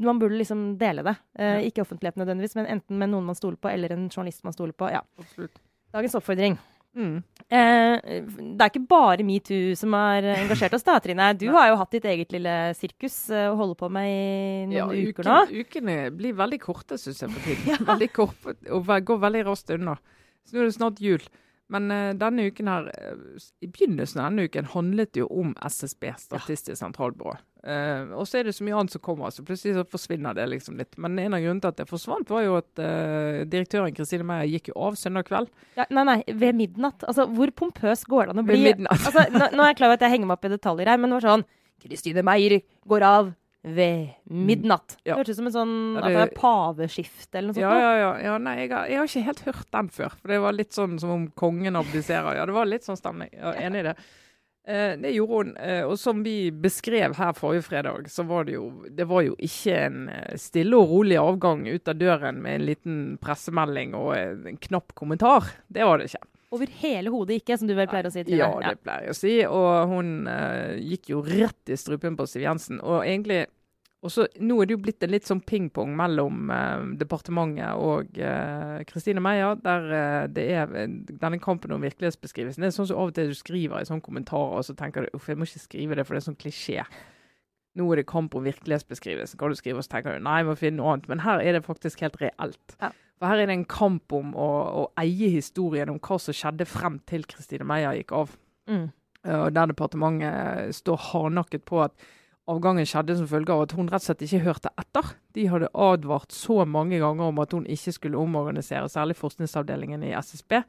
[0.00, 1.16] man burde liksom dele det.
[1.38, 1.60] Eh, Ja.
[1.70, 4.72] Ikke offentlighet nødvendigvis, men enten med noen man stoler på, eller en journalist man stoler
[4.72, 4.90] på.
[4.92, 5.02] Ja.
[5.18, 5.58] Absolutt.
[5.92, 6.58] Dagens oppfordring.
[6.96, 7.22] Mm.
[7.50, 11.28] Eh, det er ikke bare metoo som har engasjert oss, da, Trine.
[11.38, 14.74] Du har jo hatt ditt eget lille sirkus eh, å holde på med i noen
[14.76, 15.64] Ja, uker uken- nå.
[15.66, 17.86] Ukene blir veldig korte, syns jeg, på tiden.
[17.92, 19.96] Veldig korte, og går veldig raskt unna.
[20.46, 21.22] Så nå er det snart jul.
[21.70, 25.54] Men uh, denne uken her, uh, i begynnelsen av denne uken handlet det jo om
[25.66, 27.36] SSB, Statistisk sentralbyrå.
[27.60, 30.48] Uh, og så er det så mye annet som kommer, så plutselig så forsvinner det
[30.50, 30.98] liksom litt.
[30.98, 32.84] Men en av grunnene til at det forsvant, var jo at
[33.52, 35.52] direktøren Kristine Meyer gikk jo av søndag kveld.
[35.78, 37.06] Ja, nei, nei, ved midnatt.
[37.06, 38.58] Altså, hvor pompøs går det an å bli?
[38.58, 39.06] Ved midnatt.
[39.06, 41.02] altså, nå, nå er jeg klar over at jeg henger meg opp i detaljer her,
[41.02, 41.48] men det var sånn
[41.80, 43.30] Kristine Meyer går av
[43.62, 44.96] ved midnatt.
[45.04, 45.14] Ja.
[45.14, 47.66] Det hørtes ut som en sånn Ja, at det det- er paveskifte eller noe sånt.
[47.66, 48.12] Ja, ja, ja.
[48.24, 50.10] ja nei, jeg har, jeg har ikke helt hørt den før.
[50.20, 52.36] For det var litt sånn som om kongen abdiserer.
[52.36, 53.28] Ja, det var litt sånn stemning.
[53.32, 53.96] Jeg er enig i det.
[54.70, 55.56] Eh, det gjorde hun.
[55.56, 59.34] Eh, og som vi beskrev her forrige fredag, så var det jo Det var jo
[59.36, 64.14] ikke en eh, stille og rolig avgang ut av døren med en liten pressemelding og
[64.16, 65.48] en, en knapp kommentar.
[65.68, 66.24] Det var det ikke.
[66.50, 68.24] Over hele hodet ikke, som du vel pleier å si.
[68.26, 68.40] Trine.
[68.42, 69.34] Ja, det pleier jeg å si.
[69.46, 72.80] Og hun uh, gikk jo rett i strupen på Siv Jensen.
[72.82, 73.44] Og egentlig
[74.00, 78.88] også, Nå er det jo blitt en litt sånn pingpong mellom uh, departementet og Kristine
[78.88, 82.64] Kristine Meyer, der eh, det er eh, denne kampen om virkelighetsbeskrivelsen.
[82.64, 85.04] Det er sånn som av og til du skriver i sånne kommentarer, og så tenker
[85.04, 86.86] du uff, jeg må ikke skrive det, for det er sånn klisjé.
[87.78, 89.38] Nå er det kamp om virkelighetsbeskrivelsen.
[89.38, 91.10] Kan du skrive, og så tenker du nei, jeg må finne noe annet.
[91.12, 92.76] Men her er det faktisk helt reelt.
[92.80, 92.90] Ja.
[93.20, 94.48] For her er det en kamp om å,
[94.80, 98.32] å eie historien om hva som skjedde frem til Kristine Meyer gikk av.
[98.70, 98.86] Mm.
[99.26, 102.08] Eh, og der departementet står hardnakket på at
[102.50, 105.12] avgangen skjedde som følge av at hun rett og slett ikke hørte etter.
[105.36, 110.14] De hadde advart så mange ganger om at hun ikke skulle omorganisere, særlig forskningsavdelingen i
[110.16, 110.62] SSB.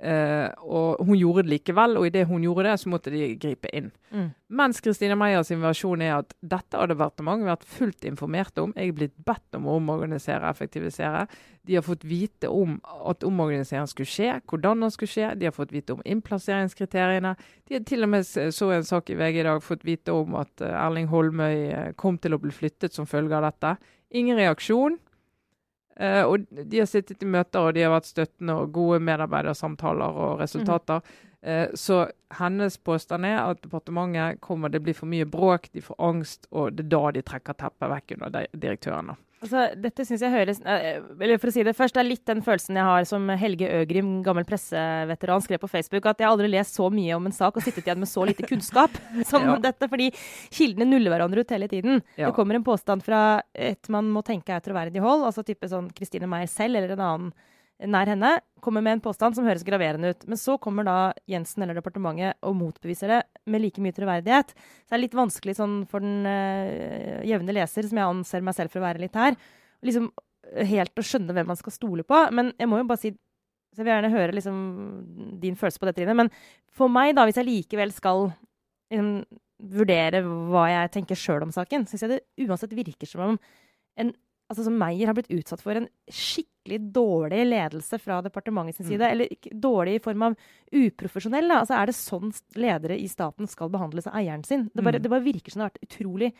[0.00, 3.68] Eh, og hun gjorde det likevel, og idet hun gjorde det, så måtte de gripe
[3.76, 3.90] inn.
[4.14, 4.30] Mm.
[4.56, 8.72] Mens Kristine Meyers versjon er at dette hadde departementet vært fullt informert om.
[8.78, 11.26] Jeg er blitt bedt om å omorganisere og effektivisere.
[11.68, 12.78] De har fått vite om
[13.10, 15.34] at omorganiseringen skulle skje, hvordan den skulle skje.
[15.36, 17.34] De har fått vite om innplasseringskriteriene.
[17.68, 20.40] De har til og med så en sak i VG i dag fått vite om
[20.40, 23.76] at eh, Erling Holmøy eh, kom til å bli flyttet som følge av dette.
[24.16, 24.96] Ingen reaksjon.
[26.00, 30.22] Eh, og de har sittet i møter og de har vært støttende og gode medarbeidersamtaler
[30.24, 31.04] og resultater.
[31.40, 32.02] Uh, så
[32.36, 36.74] hennes påstand er at departementet kommer, det blir for mye bråk, de får angst, og
[36.76, 39.14] det er da de trekker teppet vekk under direktørene.
[39.40, 42.26] Altså, dette syns jeg høres eh, Eller for å si det først, det er litt
[42.28, 46.50] den følelsen jeg har som Helge Øgrim, gammel presseveteran, skrev på Facebook, at jeg aldri
[46.52, 48.92] lest så mye om en sak og sittet igjen med så lite kunnskap
[49.30, 49.56] som Ja.
[49.64, 49.88] dette.
[49.88, 50.10] Fordi
[50.52, 52.02] kildene nuller hverandre ut hele tiden.
[52.20, 52.28] Ja.
[52.28, 55.88] Det kommer en påstand fra et man må tenke er troverdig hold, altså type sånn
[55.96, 57.32] Kristine Meyer selv eller en annen
[57.88, 60.26] nær henne, kommer med en påstand som høres graverende ut.
[60.28, 60.96] Men så kommer da
[61.30, 64.52] Jensen eller departementet og motbeviser det med like mye troverdighet.
[64.52, 68.58] Så det er litt vanskelig sånn for den uh, jevne leser, som jeg anser meg
[68.58, 69.38] selv for å være litt her,
[69.86, 70.10] liksom
[70.70, 72.20] helt å skjønne hvem man skal stole på.
[72.36, 73.14] Men jeg må jo bare si
[73.70, 74.56] så jeg vil gjerne høre liksom,
[75.38, 76.16] din følelse på dette, Trine.
[76.18, 76.30] Men
[76.74, 78.24] for meg, da, hvis jeg likevel skal
[78.90, 79.12] liksom,
[79.70, 83.38] vurdere hva jeg tenker sjøl om saken, syns jeg det uansett virker som om
[84.00, 84.10] en
[84.50, 88.98] altså som Meyer har blitt utsatt for en skikkelig dårlig ledelse fra departementets side.
[88.98, 89.10] Mm.
[89.12, 90.38] Eller dårlig i form av
[90.74, 91.46] uprofesjonell.
[91.50, 91.60] Da.
[91.62, 94.66] Altså, er det sånn ledere i staten skal behandles av eieren sin?
[94.74, 95.04] Det bare, mm.
[95.06, 96.32] det bare virker som det har vært utrolig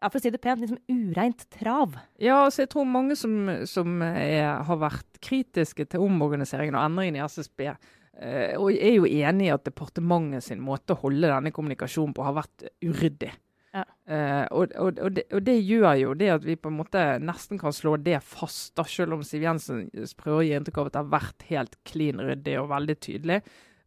[0.00, 1.98] ja, for å si det pent, liksom ureint trav.
[2.22, 3.34] Ja, altså jeg tror mange som,
[3.68, 9.04] som er, har vært kritiske til omorganiseringen og endringen i SSB, eh, og er jo
[9.04, 13.34] enig i at departementet sin måte å holde denne kommunikasjonen på har vært uryddig.
[13.70, 13.84] Ja.
[14.10, 17.02] Eh, og, og, og, det, og, det, gjør jo det at vi på en måte
[17.22, 19.84] nesten kan slå det fast, da, selv om Siv Jensen
[20.18, 23.38] prøver å gi inntrykk av at det har vært helt klin ryddig og veldig tydelig.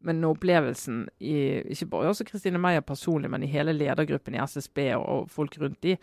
[0.03, 1.35] Men opplevelsen i
[1.75, 5.79] ikke bare også Kristine Meyer personlig, men i hele ledergruppen i SSB og folk rundt
[5.83, 5.97] de,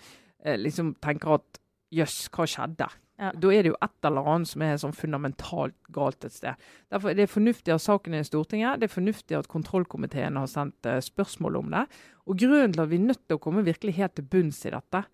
[0.44, 1.60] eh, liksom tenker at
[1.92, 2.88] jøss, hva skjedde?
[3.20, 3.30] Ja.
[3.36, 6.68] Da er det jo et eller annet som er sånn fundamentalt galt et sted.
[6.92, 8.80] Derfor er Det fornuftig at saken er i Stortinget.
[8.80, 11.84] Det er fornuftig at kontrollkomiteen har sendt uh, spørsmål om det.
[12.24, 14.72] Og Grunnen til at vi er nødt til å komme virkelig helt til bunns i
[14.72, 15.04] dette,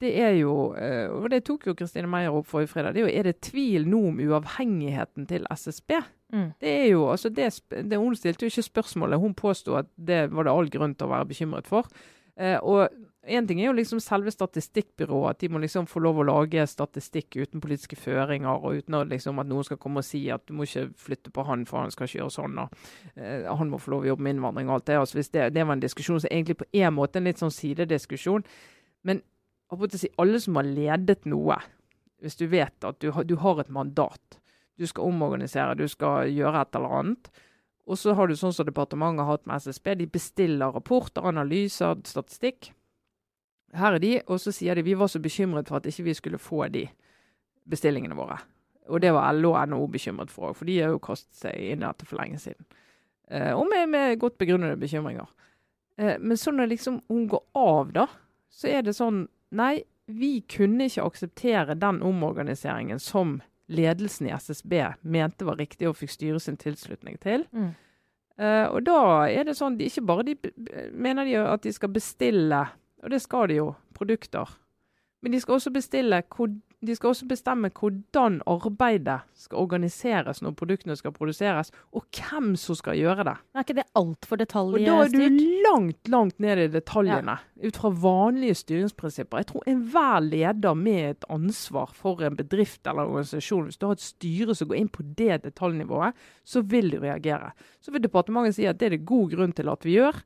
[0.00, 3.10] det er jo, uh, og det tok jo Kristine Meyer opp forrige fredag, det er
[3.10, 5.98] jo er det tvil nå om uavhengigheten til SSB.
[6.32, 6.48] Mm.
[6.62, 10.30] Det er jo, altså det, det, Hun stilte jo ikke spørsmålet, hun påsto at det
[10.32, 11.92] var det all grunn til å være bekymret for.
[12.40, 16.22] Uh, og Én ting er jo liksom selve statistikkbyrået, at de må liksom få lov
[16.22, 20.06] å lage statistikk uten politiske føringer, og uten at, liksom, at noen skal komme og
[20.08, 22.56] si at du må ikke flytte på han, for han skal ikke gjøre sånn.
[22.62, 22.72] og
[23.20, 24.96] uh, Han må få lov å jobbe med innvandring og alt det.
[25.02, 28.48] altså det, det var en diskusjon så egentlig på en måte en litt sånn sidediskusjon.
[29.04, 29.20] Men
[29.92, 31.60] si, alle som har ledet noe,
[32.24, 34.40] hvis du vet at du, du har et mandat,
[34.80, 37.32] du skal omorganisere, du skal gjøre et eller annet.
[37.84, 42.00] Og så har du sånn som departementet har hatt med SSB, de bestiller rapporter, analyser,
[42.08, 42.72] statistikk.
[43.76, 46.14] Her er de, og så sier de vi var så bekymret for at ikke vi
[46.18, 46.86] skulle få de
[47.70, 48.40] bestillingene våre.
[48.90, 51.58] Og det var LO og NHO bekymret for òg, for de har jo kastet seg
[51.58, 52.66] inn i dette for lenge siden.
[53.30, 55.28] Eh, og med, med, godt begrunnede bekymringer.
[55.98, 58.08] Eh, men så når liksom hun går av, da,
[58.50, 64.76] så er det sånn Nei, vi kunne ikke akseptere den omorganiseringen som ledelsen i SSB
[65.02, 67.42] mente var riktig og fikk styre sin tilslutning til.
[67.50, 67.72] Mm.
[68.38, 70.36] Eh, og da er det sånn de Ikke bare de
[70.94, 72.60] mener de at de skal bestille
[73.02, 74.48] og det skal de jo, produkter.
[75.20, 76.22] Men de skal også bestille
[76.80, 82.78] de skal også bestemme hvordan arbeidet skal organiseres når produktene skal produseres, og hvem som
[82.78, 83.34] skal gjøre det.
[83.52, 84.86] Er ikke det altfor detaljstyrt?
[84.88, 87.68] Da er du langt, langt ned i detaljene, ja.
[87.68, 89.42] ut fra vanlige styringsprinsipper.
[89.42, 93.98] Jeg tror enhver leder med et ansvar for en bedrift eller organisasjon, hvis du har
[93.98, 97.52] et styre som går inn på det detaljnivået, så vil du reagere.
[97.84, 100.24] Så vil departementet si at det er det god grunn til at vi gjør.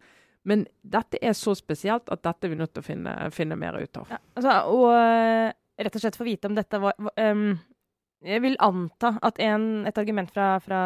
[0.49, 3.79] Men dette er så spesielt at dette er vi nødt til å finne, finne mer
[3.81, 4.11] ut av.
[4.13, 7.47] Ja, altså, og eh, rett og slett få vite om dette var um,
[8.25, 10.83] Jeg vil anta at en, et argument fra, fra,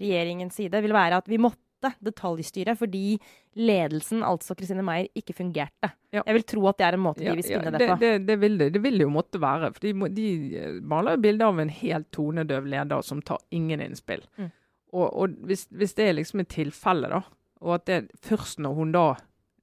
[0.00, 1.60] regjeringens side vil være at vi måtte
[2.00, 3.18] detaljstyre fordi
[3.60, 5.90] ledelsen, altså Kristine Meier, ikke fungerte.
[6.14, 6.22] Ja.
[6.22, 7.98] Jeg vil tro at det er en måte de vil spinne ja, det, på.
[8.00, 8.70] Det, det, vil det.
[8.72, 9.74] det vil jo måtte være.
[9.76, 10.28] For de, de
[10.62, 14.24] eh, maler bilde av en helt tonedøv leder som tar ingen innspill.
[14.40, 14.48] Mm.
[14.94, 17.20] Og, og hvis, hvis, det er liksom et tilfelle, da,
[17.64, 19.06] og at det først når hun da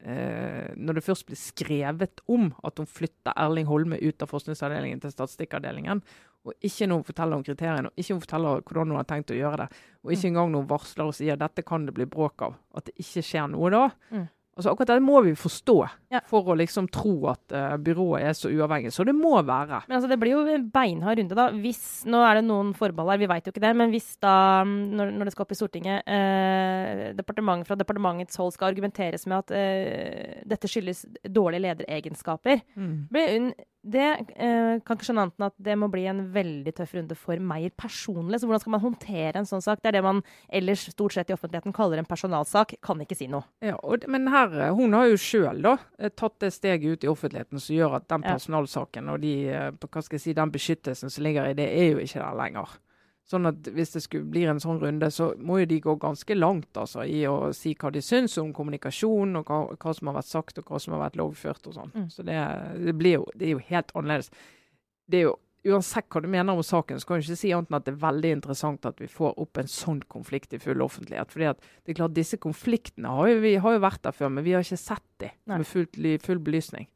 [0.01, 5.03] eh, Når det først blir skrevet om at hun flytter Erling Holme ut av forskningsavdelingen
[5.03, 6.01] til statistikkavdelingen,
[6.41, 9.33] og ikke når hun forteller om kriteriene, og ikke hun forteller hvordan hun har tenkt
[9.33, 10.31] å gjøre det, og ikke mm.
[10.31, 13.25] engang når hun varsler og sier dette kan det bli bråk av, at det ikke
[13.27, 14.25] skjer noe da, mm.
[14.51, 15.75] Altså Akkurat det må vi forstå
[16.11, 16.19] ja.
[16.27, 18.91] for å liksom tro at uh, byrået er så uavhengig.
[18.91, 19.79] Så det må være.
[19.87, 21.47] Men altså Det blir jo en beinhard runde, da.
[21.63, 23.71] Hvis, Nå er det noen forbehold her, vi veit jo ikke det.
[23.79, 24.35] Men hvis da,
[24.67, 29.39] når, når det skal opp i Stortinget, eh, departementet fra departementets hold skal argumenteres med
[29.39, 32.95] at eh, dette skyldes dårlige lederegenskaper, mm.
[33.13, 36.93] blir det eh, kan ikke skjønne annet enn at det må bli en veldig tøff
[36.93, 38.41] runde for Meyer personlig.
[38.41, 39.81] Så hvordan skal man håndtere en sånn sak?
[39.81, 40.21] Det er det man
[40.53, 42.75] ellers stort sett i offentligheten kaller en personalsak.
[42.85, 43.47] Kan ikke si noe.
[43.65, 47.09] Ja, og, Men her, eh, hun har jo sjøl eh, tatt det steget ut i
[47.09, 51.09] offentligheten som gjør at den personalsaken og de, eh, hva skal jeg si, den beskyttelsen
[51.09, 52.77] som ligger i det, er jo ikke der lenger.
[53.31, 56.35] Sånn at Hvis det skulle bli en sånn runde, så må jo de gå ganske
[56.35, 60.17] langt altså, i å si hva de syns om kommunikasjon, og hva, hva, som har
[60.19, 61.69] vært sagt og hva som har vært lovført.
[61.69, 61.93] og sånn.
[61.95, 62.09] Mm.
[62.11, 62.41] Så det,
[62.81, 64.33] det, blir jo, det er jo helt annerledes.
[65.07, 67.69] Det er jo, Uansett hva du mener om saken, så kan du ikke si annet
[67.69, 70.81] enn at det er veldig interessant at vi får opp en sånn konflikt i full
[70.81, 71.29] offentlighet.
[71.29, 74.31] Fordi at det er klart Disse konfliktene har jo, vi har jo vært der før,
[74.33, 75.85] men vi har ikke sett dem med full,
[76.25, 76.89] full belysning.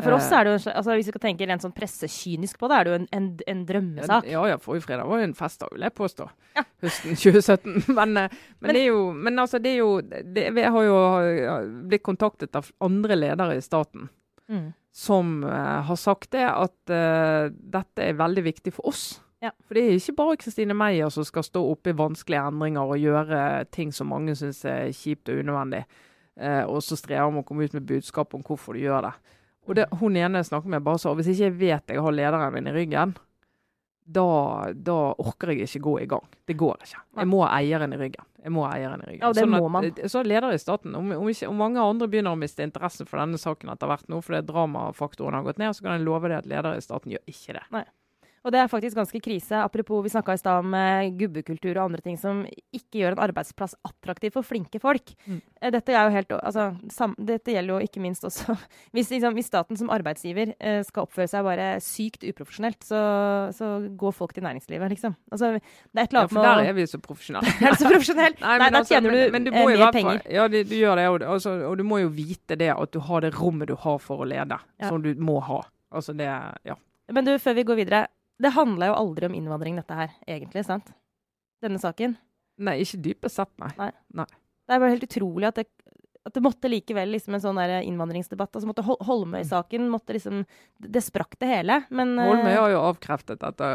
[0.00, 2.58] Ja, for oss er det jo, en altså Hvis vi skal tenke rent sånn pressekynisk
[2.58, 4.26] på det, er det jo en, en, en drømmesak.
[4.32, 6.28] Ja, ja, forrige fredag var jo en festdag, vil jeg påstå.
[6.56, 6.64] Ja.
[6.82, 7.76] Høsten 2017.
[7.94, 10.88] Men, eh, men, Men- det er jo Men altså, det er jo det, Jeg har
[10.88, 14.08] jo eh, blitt kontaktet av andre ledere i staten
[14.50, 14.72] Mm.
[14.90, 19.20] som uh, har sagt det at uh, dette er veldig viktig for oss.
[19.38, 19.52] Ja.
[19.62, 22.98] For det er ikke bare Kristine Meyer som skal stå oppe i vanskelige endringer og
[22.98, 25.84] gjøre ting som mange syns er kjipt og unødvendig,
[26.42, 29.14] eh, og så strever med å komme ut med budskap om hvorfor du gjør det.
[29.70, 32.14] Og det, hun ene jeg snakker med, bare sa hvis ikke jeg vet jeg har
[32.14, 33.12] lederen min i ryggen,
[34.10, 34.24] da,
[34.74, 36.24] da orker jeg ikke gå i gang.
[36.48, 37.02] Det går ikke.
[37.20, 38.26] Jeg må ha eieren i ryggen.
[38.42, 39.22] Jeg må ha eieren i ryggen.
[39.22, 39.86] Ja, det Sånn må man.
[40.10, 43.22] Så leder i staten, om, om, ikke, om mange andre begynner å miste interessen for
[43.22, 46.40] denne saken etter hvert nå, fordi dramafaktoren har gått ned, så kan jeg love deg
[46.40, 47.64] at ledere i staten gjør ikke det.
[48.40, 49.58] Og det er faktisk ganske krise.
[49.60, 52.40] Apropos, vi snakka i stad om eh, gubbekultur og andre ting som
[52.72, 55.12] ikke gjør en arbeidsplass attraktiv for flinke folk.
[55.26, 55.42] Mm.
[55.60, 58.56] Eh, dette, er jo helt, altså, sam, dette gjelder jo ikke minst også
[58.96, 63.00] Hvis, liksom, hvis staten som arbeidsgiver eh, skal oppføre seg bare sykt uprofesjonelt, så,
[63.56, 65.18] så går folk til næringslivet, liksom.
[65.28, 67.56] Altså, det er et eller Ja, for der er vi så profesjonelle.
[67.70, 68.38] Er så profesjonelle?
[68.40, 70.22] Nei, men da altså, tjener du, men men du i mer penger.
[70.32, 73.00] Ja, det, du gjør det, og, altså, og du må jo vite det at du
[73.04, 74.88] har det rommet du har for å lede, Ja.
[74.88, 75.60] som du må ha.
[75.92, 76.30] Altså det,
[76.64, 76.76] ja.
[77.12, 78.06] Men du, før vi går videre.
[78.40, 80.92] Det handla jo aldri om innvandring, dette her, egentlig, sant?
[81.60, 82.16] Denne saken.
[82.60, 83.68] Nei, ikke dypest sett, nei.
[84.68, 85.66] Det er bare helt utrolig at det,
[86.26, 88.52] at det måtte likevel liksom en sånn der innvandringsdebatt.
[88.52, 90.44] altså måtte Hol Holmøy-saken måtte liksom
[90.80, 93.70] Det sprakk det hele, men eh, Holmøy har jo avkreftet at det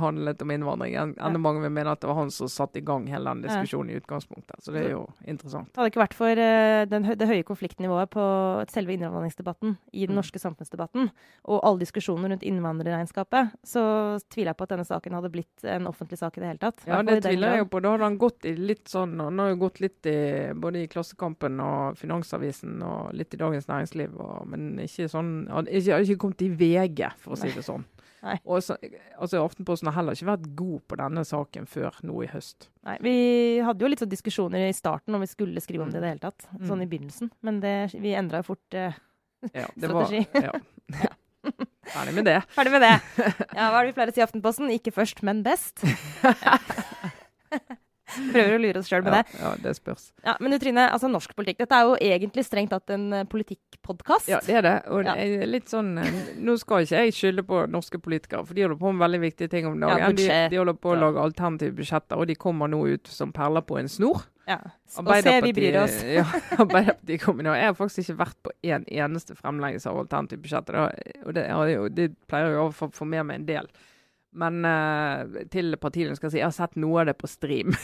[0.00, 0.94] handlet om innvandring.
[0.96, 1.38] Enda Ja.
[1.38, 3.48] mange vil mene at det var han som satte i gang hele den Ja.
[3.62, 4.58] diskusjonen i utgangspunktet.
[4.62, 5.72] Så det er jo interessant.
[5.72, 8.24] det hadde ikke vært for eh, den, det høye konfliktnivået på
[8.70, 10.20] selve innvandringsdebatten i den Mm.
[10.22, 11.10] norske samfunnsdebatten,
[11.46, 15.86] og alle diskusjoner rundt innvandrerregnskapet, så tviler jeg på at denne saken hadde blitt en
[15.86, 16.82] offentlig sak i det hele tatt.
[16.86, 17.80] Ja, det tviler jeg jo på.
[17.82, 20.86] Da hadde han gått i litt sånn Han har jo gått litt i både i
[20.90, 26.04] Klassekampen og Finansavisen og litt i Dagens Næringsliv, og, men ikke sånn Han ikke, har
[26.06, 27.84] ikke kommet i VG, for å si det sånn.
[28.24, 28.38] Nei.
[28.48, 28.76] Og så,
[29.20, 32.70] altså Aftenposten har heller ikke vært god på denne saken før nå i høst.
[32.88, 33.16] Nei, vi
[33.66, 36.14] hadde jo litt sånn diskusjoner i starten om vi skulle skrive om det i det
[36.14, 36.46] hele tatt.
[36.54, 36.62] Mm.
[36.70, 37.32] Sånn i begynnelsen.
[37.44, 38.96] Men det, vi endra jo fort eh,
[39.52, 40.24] Ja, det var, Strategi.
[40.40, 41.12] ja.
[41.94, 42.38] Ferdig med det.
[42.56, 42.94] Ferdig med det.
[43.52, 44.72] Ja, hva er det vi pleier å si i Aftenposten?
[44.72, 45.84] Ikke først, men best.
[48.34, 49.38] Prøver å lure oss sjøl med Ja, det.
[49.40, 50.06] ja, det spørs.
[50.24, 51.60] Ja, Men du Trine, altså norsk politikk.
[51.64, 54.28] Dette er jo egentlig strengt tatt en eh, politikkpodkast.
[54.32, 54.74] Ja, det er det.
[54.92, 58.56] Og det er litt sånn eh, Nå skal ikke jeg skylde på norske politikere, for
[58.56, 59.98] de holder på med veldig viktige ting om dagen.
[60.02, 63.10] Ja, de, budsjett, de holder på å lage alternative budsjetter, og de kommer nå ut
[63.10, 64.24] som perler på en snor.
[64.44, 64.58] Ja.
[65.00, 65.94] Og se, vi bryr oss.
[66.18, 66.24] Ja,
[66.60, 67.54] Arbeiderpartiet kommer nå.
[67.56, 70.72] Jeg har faktisk ikke vært på en eneste fremleggelse av alternativt budsjett.
[71.24, 73.70] Og det, har det pleier jo å få med meg en del.
[74.34, 77.74] Men uh, til partiene skal si jeg har sett noe av det på stream.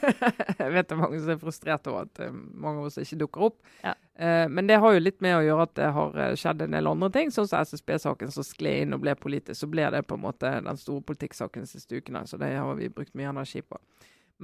[0.60, 3.18] jeg vet det er mange som er frustrert over at uh, mange av oss ikke
[3.24, 3.56] dukker opp.
[3.82, 3.96] Ja.
[4.14, 6.90] Uh, men det har jo litt med å gjøre at det har skjedd en del
[6.90, 7.32] andre ting.
[7.34, 9.58] Sånn som SSB-saken som skled inn og ble politisk.
[9.64, 12.22] Så ble det på en måte den store politikksaken de siste ukene.
[12.30, 13.80] Så det har vi brukt mye energi på.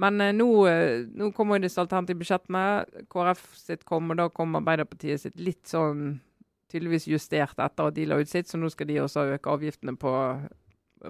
[0.03, 0.47] Men nå,
[1.13, 3.07] nå kommer jo disse alternative budsjettene.
[3.13, 6.15] KrF sitt kom, og da kom Arbeiderpartiet sitt litt sånn
[6.73, 9.95] tydeligvis justert etter at de la ut sitt, så nå skal de også øke avgiftene
[9.99, 10.13] på,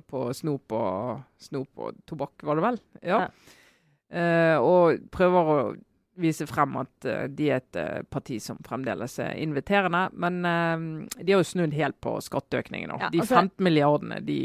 [0.01, 2.79] på snop, og, snop og tobakk, var det vel?
[3.05, 3.19] Ja.
[4.13, 5.57] Eh, og prøver å
[6.21, 10.05] vise frem at eh, de er et eh, parti som fremdeles er inviterende.
[10.13, 12.99] Men de har jo snudd helt på skatteøkningen nå.
[13.01, 14.39] Ja, de altså- 15 milliardene, de,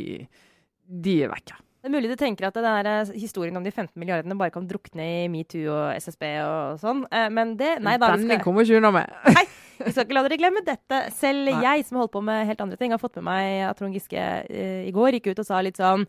[0.88, 1.58] de er vekke.
[1.88, 4.66] Det er mulig du tenker at den eh, historien om de 15 milliardene bare kan
[4.68, 8.66] drukne i metoo og SSB og sånn, eh, men det Nei da, Den skal, kommer
[8.66, 9.14] ikke unna med.
[9.38, 9.44] Nei,
[9.78, 10.98] vi skal ikke la dere glemme dette.
[11.16, 11.62] Selv Nei.
[11.64, 13.96] jeg, som har holdt på med helt andre ting, har fått med meg at Trond
[13.96, 16.04] Giske uh, i går gikk ut og sa litt sånn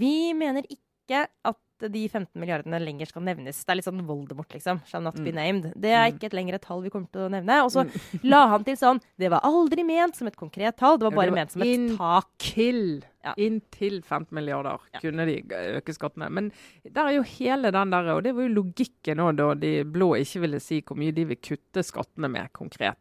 [0.00, 3.64] Vi mener ikke at de 15 milliardene lenger skal nevnes.
[3.64, 4.80] Det er litt sånn Voldemort, liksom.
[4.86, 5.34] Shall not be Mm.
[5.34, 5.72] named.
[5.80, 6.18] Det er Mm.
[6.18, 7.64] ikke et lengre tall vi kommer til å nevne.
[7.64, 7.84] Og så
[8.24, 11.26] la han til sånn Det var aldri ment som et konkret tall, det var bare
[11.26, 12.26] det var ment som et tak.
[12.38, 13.34] Til, Ja.
[13.36, 15.00] Inntil 15 milliarder Ja.
[15.00, 16.30] kunne de øke skattene.
[16.30, 16.52] Men
[16.90, 20.14] der er jo hele den der, og det var jo logikken òg da de blå
[20.18, 22.96] ikke ville si hvor mye de vil kutte skattene med konkret.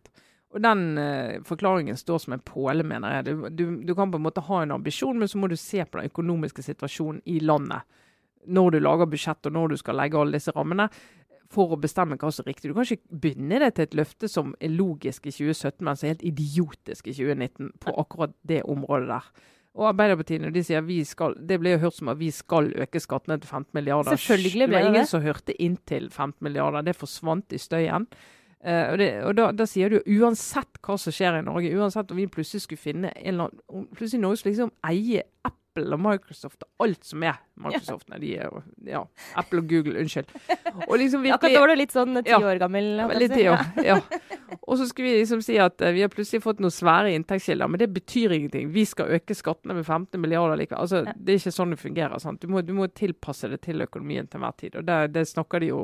[0.52, 3.26] Og den uh, forklaringen står som en påle, mener jeg.
[3.26, 5.86] Du, du, du kan på en måte ha en ambisjon, men så må du se
[5.86, 7.84] på den økonomiske situasjonen i landet.
[8.48, 10.90] Når du lager budsjett og når du skal legge alle disse rammene.
[11.50, 12.70] For å bestemme hva som er riktig.
[12.70, 16.06] Du kan ikke binde det til et løfte som er logisk i 2017, men som
[16.06, 19.32] er helt idiotisk i 2019 på akkurat det området der.
[19.80, 22.72] Og Arbeiderpartiet når de sier vi skal, det ble jo hørt som at vi skal
[22.84, 24.18] øke skattene til 15 milliarder.
[24.18, 24.82] Selvfølgelig ble det.
[24.84, 25.12] var ingen det.
[25.12, 26.86] som hørte inntil 15 milliarder.
[26.86, 28.10] Det forsvant i støyen.
[28.60, 32.10] Uh, og det, og da, da sier du uansett hva som skjer i Norge, uansett
[32.12, 35.56] om vi plutselig skulle finne en eller annen Plutselig Norge skulle liksom eie Apple
[35.96, 38.08] og Microsoft og alt som er Microsoft.
[38.12, 38.50] Nei, de er
[38.88, 39.02] ja,
[39.40, 40.30] Apple og Google, unnskyld.
[40.88, 42.40] Og liksom Akkurat da var du litt sånn ti Ja.
[42.40, 42.90] år gammel.
[43.20, 43.58] Litt på å ja.
[43.84, 43.98] ja.
[44.68, 47.68] Og så skulle vi liksom si at uh, vi har plutselig fått noen svære inntektskilder,
[47.72, 48.72] men det betyr ingenting.
[48.76, 50.82] Vi skal øke skattene med 15 milliarder likevel.
[50.86, 51.14] Altså, Ja.
[51.18, 52.20] Det er ikke sånn det fungerer.
[52.20, 52.42] sant?
[52.42, 54.76] Du må, du må tilpasse det til økonomien til enhver tid.
[54.80, 55.84] Og det, det snakker de jo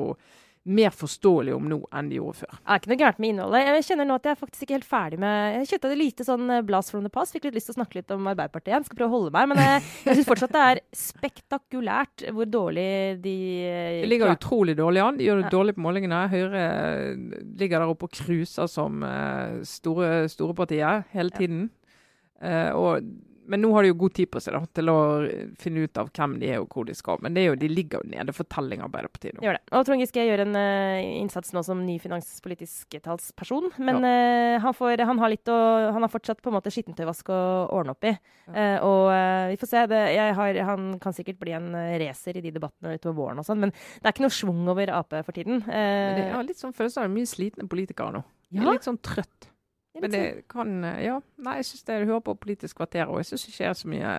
[0.66, 2.56] mer forståelig om nå enn de gjorde før.
[2.58, 3.60] Det er ikke noe gærent med innholdet.
[3.70, 6.26] Jeg kjenner nå at jeg er faktisk ikke helt ferdig med Jeg kjøpte et lite
[6.26, 7.36] sånn eh, blast from the past.
[7.36, 8.86] Fikk litt lyst til å snakke litt om Arbeiderpartiet igjen.
[8.88, 9.48] Skal prøve å holde meg.
[9.52, 10.80] Men jeg, jeg syns fortsatt det er
[11.36, 12.88] spektakulært hvor dårlig
[13.22, 14.42] de Det De ligger klart.
[14.42, 15.16] utrolig dårlig an.
[15.20, 15.54] De gjør det Ja.
[15.54, 16.20] dårlig på målingene.
[16.32, 21.68] Høyre eh, ligger der oppe og cruiser som eh, store, store partier hele tiden.
[22.42, 23.06] Eh, og,
[23.46, 24.98] men nå har de jo god tid på seg da, til å
[25.62, 27.20] finne ut av hvem de er og hvor de skal.
[27.24, 29.44] Men det er jo, de ligger jo nede for telling, Arbeiderpartiet nå.
[29.46, 29.62] Gjør det.
[29.76, 33.70] Og Trond Giske gjør en uh, innsats nå som ny finanspolitisk talsperson.
[33.78, 35.56] Men eh, han, får, han, har litt å,
[35.94, 37.40] han har fortsatt på en måte skittentøyvask å
[37.76, 38.14] ordne opp i.
[38.52, 39.84] Eh, og eh, vi får se.
[39.90, 40.02] Det,
[40.38, 41.70] har, han kan sikkert bli en
[42.02, 44.94] racer i de debattene utover våren og sånn, men det er ikke noe schwung over
[44.96, 45.62] Ap for tiden.
[45.66, 48.24] Men det, jeg har litt sånn følelse av mye slitne politikere nå.
[48.54, 48.70] Ja.
[48.70, 49.50] litt sånn trøtt.
[50.02, 51.20] Men det kan eh, Ja.
[51.38, 53.78] Nei, jeg syns det du hører på Politisk kvarter, og jeg syns ikke det er
[53.80, 54.12] så mye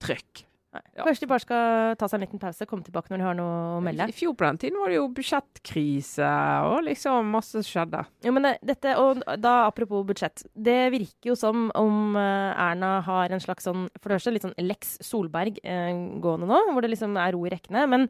[0.00, 0.44] trøkk.
[0.70, 1.02] Ja.
[1.02, 3.54] Kanskje de bare skal ta seg en liten pause, komme tilbake når de har noe
[3.78, 4.06] å melde.
[4.06, 6.28] I fjor på den tiden var det jo budsjettkrise,
[6.70, 8.04] og liksom masse skjedde.
[8.22, 10.44] Jo, men det, dette, og da Apropos budsjett.
[10.54, 14.44] Det virker jo som om eh, Erna har en slags sånn For det første litt
[14.46, 15.90] sånn Lex Solberg eh,
[16.22, 17.84] gående nå, hvor det liksom er ro i rekkene.
[17.90, 18.06] Men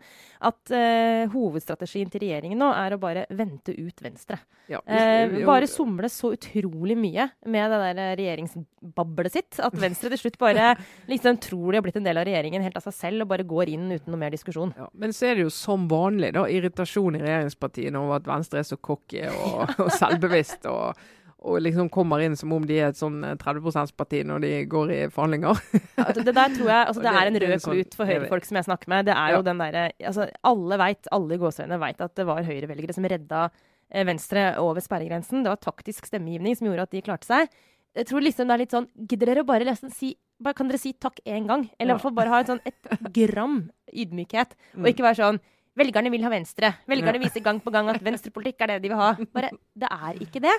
[0.47, 4.41] at eh, hovedstrategien til regjeringen nå er å bare vente ut Venstre.
[4.71, 10.21] Ja, Eh, bare somle så utrolig mye med det der regjeringsbablet sitt at Venstre til
[10.25, 10.73] slutt bare
[11.11, 13.47] liksom tror de har blitt en del av regjeringen helt av seg selv og bare
[13.47, 14.75] går inn uten noe mer diskusjon.
[14.77, 18.59] Ja, men så er det jo som vanlig da, irritasjon i regjeringspartiene over at Venstre
[18.59, 20.67] er så cocky og, og selvbevisst.
[20.67, 20.99] Og,
[21.41, 24.91] og liksom kommer inn som om de er et sånn 30 %-parti når de går
[24.93, 25.63] i forhandlinger.
[25.97, 28.45] Ja, det det der tror jeg altså, Det er en rød sånn- klut for Høyre-folk
[28.51, 29.07] som jeg snakker med.
[29.09, 29.47] Det er jo Ja.
[29.53, 29.79] den der,
[30.11, 33.51] altså, Alle vet, alle i gåseøynene vet at det var høyrevelgere som redda
[33.91, 35.43] eh, Venstre over sperregrensen.
[35.43, 37.49] Det var taktisk stemmegivning som gjorde at de klarte seg.
[37.97, 40.69] Jeg tror liksom det er litt sånn Gidder dere å bare nesten si bare, Kan
[40.69, 41.69] dere si takk én gang?
[41.79, 42.75] Eller i hvert fall bare ha et sånn et
[43.17, 44.55] gram ydmykhet.
[44.75, 44.87] Og Mm.
[44.95, 45.41] ikke være sånn
[45.81, 46.75] Velgerne vil ha Venstre.
[46.91, 49.13] Velgerne viser gang på gang at venstrepolitikk er det de vil ha.
[49.33, 50.57] Bare, Det er ikke det.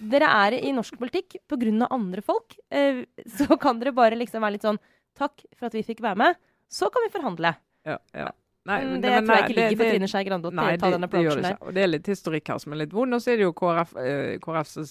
[0.00, 1.86] Dere er i norsk politikk pga.
[1.90, 2.56] andre folk.
[2.72, 4.78] Eh, så kan dere bare liksom være litt sånn
[5.14, 6.36] Takk for at vi fikk være med.
[6.68, 7.54] Så kan vi forhandle.
[7.86, 8.30] Ja, ja.
[8.66, 10.50] Nei, Men men- det men tror jeg ikke ligger for det- Trine Skei Grande å
[10.80, 11.72] ta den det approachen der.
[11.72, 13.14] det er litt historikk her som er litt vond.
[13.14, 14.84] Og så er det jo KrF, eh, KrF som,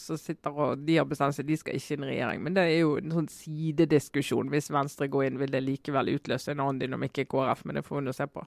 [0.00, 2.42] som sitter og De har bestemt seg, de skal ikke inn i regjering.
[2.44, 4.52] Men det er jo en sånn sidediskusjon.
[4.52, 7.86] Hvis Venstre går inn, vil det likevel utløse en annen dynamikk i KrF, men det
[7.86, 8.44] får vi nå se på.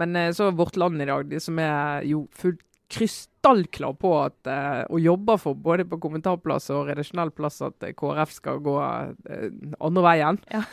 [0.00, 2.62] Men så så Vårt Land i dag, de som er jo fullt
[2.92, 7.94] krystallklar på at eh, og jobber for både på kommentarplass og redaksjonell plass at eh,
[7.96, 9.48] KrF skal gå eh,
[9.80, 10.40] andre veien.
[10.52, 10.64] Ja.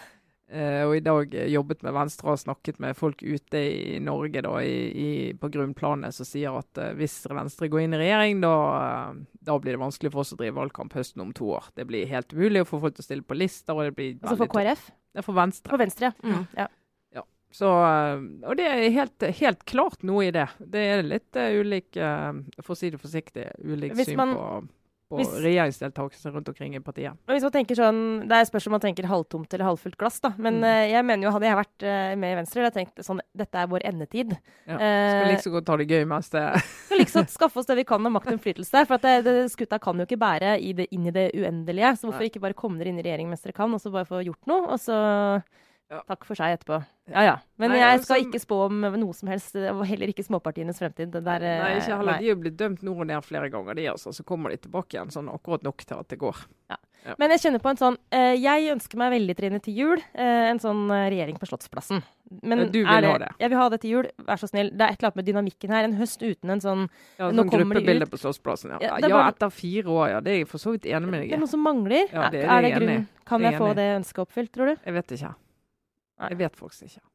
[0.50, 4.56] Eh, og i dag jobbet med Venstre og snakket med folk ute i Norge da,
[4.66, 8.56] i, i, på grunnplanet som sier at eh, hvis Venstre går inn i regjering, da,
[8.80, 11.70] eh, da blir det vanskelig for oss å drive valgkamp høsten om to år.
[11.78, 13.78] Det blir helt umulig å få folk til å stille på lister.
[13.78, 14.90] og det blir Altså for KrF?
[15.14, 15.74] Er for Venstre.
[15.74, 16.26] For Venstre, ja.
[16.26, 16.68] Mm, ja.
[17.50, 20.46] Så, og det er helt, helt klart noe i det.
[20.62, 24.44] Det er litt uh, ulik, uh, for å si det forsiktig, ulik Hvis syn på,
[25.10, 27.12] på hvis- regjeringsdeltakelse rundt omkring i partiet.
[27.28, 30.20] Og hvis man tenker sånn, Det er spørs om man tenker halvtomt eller halvfullt glass,
[30.22, 30.34] da.
[30.38, 30.64] Men Mm.
[30.64, 33.20] uh, jeg mener jo, hadde jeg vært uh, med i Venstre, hadde jeg tenkt sånn
[33.36, 34.38] Dette er vår endetid.
[34.68, 34.78] Ja.
[34.78, 36.44] Eh, Skal liksom godt ta det gøy mens det
[36.86, 38.86] skal liksom skaffe oss det vi kan av makt og innflytelse.
[38.88, 41.96] For at det, det, skuta kan jo ikke bære i det, inn i det uendelige.
[41.98, 42.30] Så hvorfor Nei.
[42.30, 44.46] ikke bare komme dere inn i regjering mens dere kan, og så bare få gjort
[44.48, 45.42] noe, og så
[45.90, 46.02] Ja.
[46.08, 46.84] takk for seg etterpå.
[47.10, 47.36] Ja ja.
[47.58, 50.78] Men Nei, jeg skal altså- ikke spå om noe som helst, og heller ikke småpartienes
[50.78, 51.10] fremtid.
[51.12, 52.12] Det der, Nei, ikke heller.
[52.12, 52.20] nei.
[52.22, 54.14] De er blitt dømt nord og ned flere ganger, de altså.
[54.14, 56.36] Så kommer de tilbake igjen sånn akkurat nok til at det går.
[57.18, 60.50] Men jeg kjenner på en sånn eh, Jeg ønsker meg veldig, Trine, til jul eh,
[60.52, 62.04] en sånn eh, regjering på Slottsplassen.
[62.44, 63.30] Men du vil er ha det?
[63.40, 64.10] Jeg vil ha det til jul.
[64.28, 64.70] Vær så snill.
[64.70, 65.84] Det er et eller annet med dynamikken her.
[65.86, 68.78] En høst uten en sånn Ja, sånn gruppebilde på Slottsplassen, ja.
[68.82, 70.20] Ja, Ja, det bare- etter fire år, ja.
[70.20, 71.30] Det er jeg for så vidt enig med deg.
[71.30, 72.06] Det er noe som mangler.
[72.14, 73.74] Ja, det er er, det enig grunn Kan Det jeg få i.
[73.74, 74.76] det ønsket oppfylt, tror du?
[74.86, 75.36] Jeg vet ikke.
[76.20, 76.34] Nei.
[76.34, 77.06] Jeg vet faktisk ikke.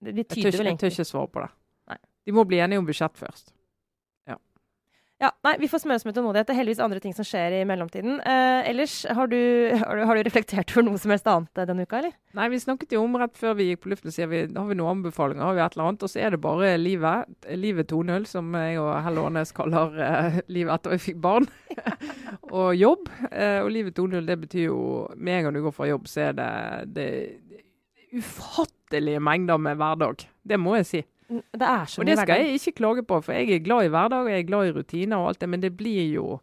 [0.00, 1.50] De Jeg tør tyder vel jeg tør ikke svare på det.
[1.92, 1.98] Nei.
[2.26, 3.52] De må bli enige om budsjett først.
[5.20, 6.48] Ja, nei, Vi får smøre oss med tålmodighet.
[6.48, 8.22] Det er heldigvis andre ting som skjer i mellomtiden.
[8.24, 9.36] Eh, ellers, har du,
[9.76, 12.14] har, du, har du reflektert over noe som helst annet denne uka, eller?
[12.38, 14.78] Nei, vi snakket jo om rett før vi gikk på luften, sier vi, har vi
[14.78, 16.06] noen anbefalinger, har vi et eller annet.
[16.06, 17.28] Og så er det bare livet.
[17.52, 21.50] Livet 2.0, som jeg og Helle Ånes kaller eh, livet etter vi fikk barn.
[22.62, 23.12] og jobb.
[23.28, 24.80] Eh, og livet 2.0, det betyr jo
[25.20, 26.50] Med en gang du går fra jobb, så er det,
[26.96, 27.10] det
[28.16, 30.26] ufattelige mengder med hverdag.
[30.42, 31.02] Det må jeg si.
[31.30, 33.92] Det er så Og det skal jeg ikke klage på, for jeg er glad i
[33.94, 36.40] hverdag og jeg er glad i rutiner og alt det, men det blir jo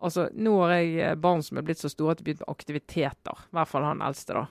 [0.00, 2.54] Altså, nå har jeg eh, barn som er blitt så store at de begynner med
[2.54, 3.42] aktiviteter.
[3.50, 4.46] I hvert fall han eldste, da.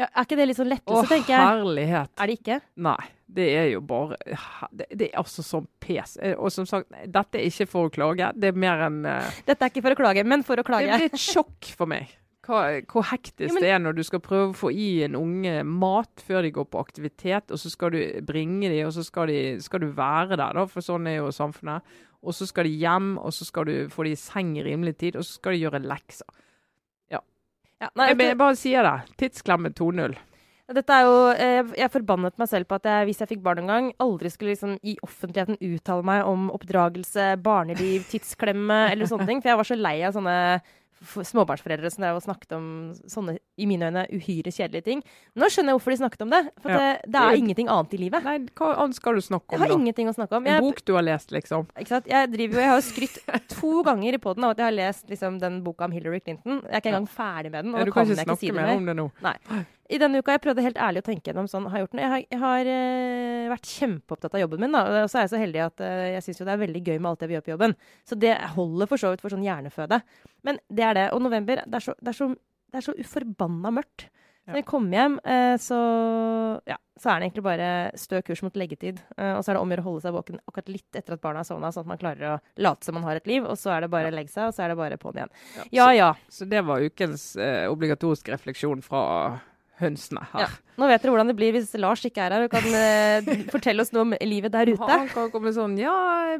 [0.00, 1.38] Ja, er ikke det litt sånn lettelse, tenker jeg?
[1.38, 2.10] Å, herlighet.
[2.18, 2.56] Er det ikke?
[2.82, 2.96] Nei.
[3.32, 4.18] Det er jo bare
[4.74, 6.16] Det, det er altså sånn pes.
[6.18, 8.32] Eh, Og som sagt, dette er ikke for å klage.
[8.34, 10.90] Det er mer enn uh, Dette er ikke for å klage, men for å klage.
[10.90, 12.10] Det blir et sjokk for meg.
[12.42, 15.14] Hva, hvor hektisk ja, men- det er når du skal prøve å få i en
[15.14, 19.04] unge mat før de går på aktivitet, og så skal du bringe dem, og så
[19.06, 21.82] skal, de, skal du være der, da, for sånn er jo samfunnet.
[22.22, 24.96] Og så skal de hjem, og så skal du få de i seng i rimelig
[24.98, 26.26] tid, og så skal de gjøre lekser.
[27.82, 29.16] Ja, nei, Jeg, jeg bare sier det.
[29.18, 30.12] Tidsklemme 2.0.
[30.72, 33.58] Dette er jo, eh, jeg forbannet meg selv på at jeg, hvis jeg fikk barn
[33.64, 39.26] en gang, aldri skulle liksom i offentligheten uttale meg om oppdragelse, barneliv, tidsklemme eller sånne
[39.26, 39.42] ting.
[39.42, 40.36] For jeg var så lei av sånne
[41.02, 42.66] småbarnsforeldre som drev og snakket om
[43.10, 45.02] sånne, i mine øyne, uhyre kjedelige ting.
[45.36, 46.40] Nå skjønner jeg hvorfor de snakket om det.
[46.62, 46.78] For Ja.
[46.78, 48.24] det, det er ingenting annet i livet.
[48.24, 49.74] Nei, hva annet skal du snakke om, Jeg har da?
[49.80, 50.46] ingenting å snakke om.
[50.46, 51.66] En bok du har lest, liksom?
[51.78, 52.06] ikke sant?
[52.06, 54.78] jeg, driver jo, jeg har jo skrytt to ganger i poden av at jeg har
[54.78, 56.62] lest liksom, den boka om Hillary Clinton.
[56.62, 57.74] Jeg er ikke engang ferdig med den.
[57.74, 59.10] og Ja, du kan kan ikke snakke ikke si mer om det nå.
[59.92, 62.04] I denne uka jeg prøvde helt ærlig å tenke gjennom sånn, har jeg gjort noe?
[62.04, 64.72] Jeg har, jeg har eh, vært kjempeopptatt av jobben min.
[64.72, 64.84] Da.
[65.02, 66.96] Og så er jeg så heldig at eh, jeg syns jo det er veldig gøy
[66.96, 67.76] med alt det vi gjør på jobben.
[68.08, 70.00] Så det holder for så vidt for sånn hjerneføde.
[70.48, 71.06] Men det er det.
[71.12, 72.30] Og november, det er så, det er så,
[72.72, 74.08] det er så uforbanna mørkt.
[74.42, 74.54] Ja.
[74.54, 75.76] Når jeg kommer hjem, eh, så,
[76.72, 77.68] ja, så er det egentlig bare
[78.00, 78.98] stø kurs mot leggetid.
[79.20, 81.22] Og så er det om å gjøre å holde seg våken akkurat litt etter at
[81.22, 83.44] barna har sovna, sånn at man klarer å late som man har et liv.
[83.44, 85.32] Og så er det bare å legge seg, og så er det bare på'n igjen.
[85.68, 86.10] Ja Så, ja.
[86.40, 89.02] så det var ukens eh, obligatoriske refleksjon fra
[89.80, 90.44] hønsene her.
[90.44, 90.76] Ja.
[90.80, 93.84] Nå vet dere hvordan det blir hvis Lars ikke er her og kan eh, fortelle
[93.84, 94.88] oss noe om livet der ute.
[94.88, 95.94] Han kan komme sånn Ja,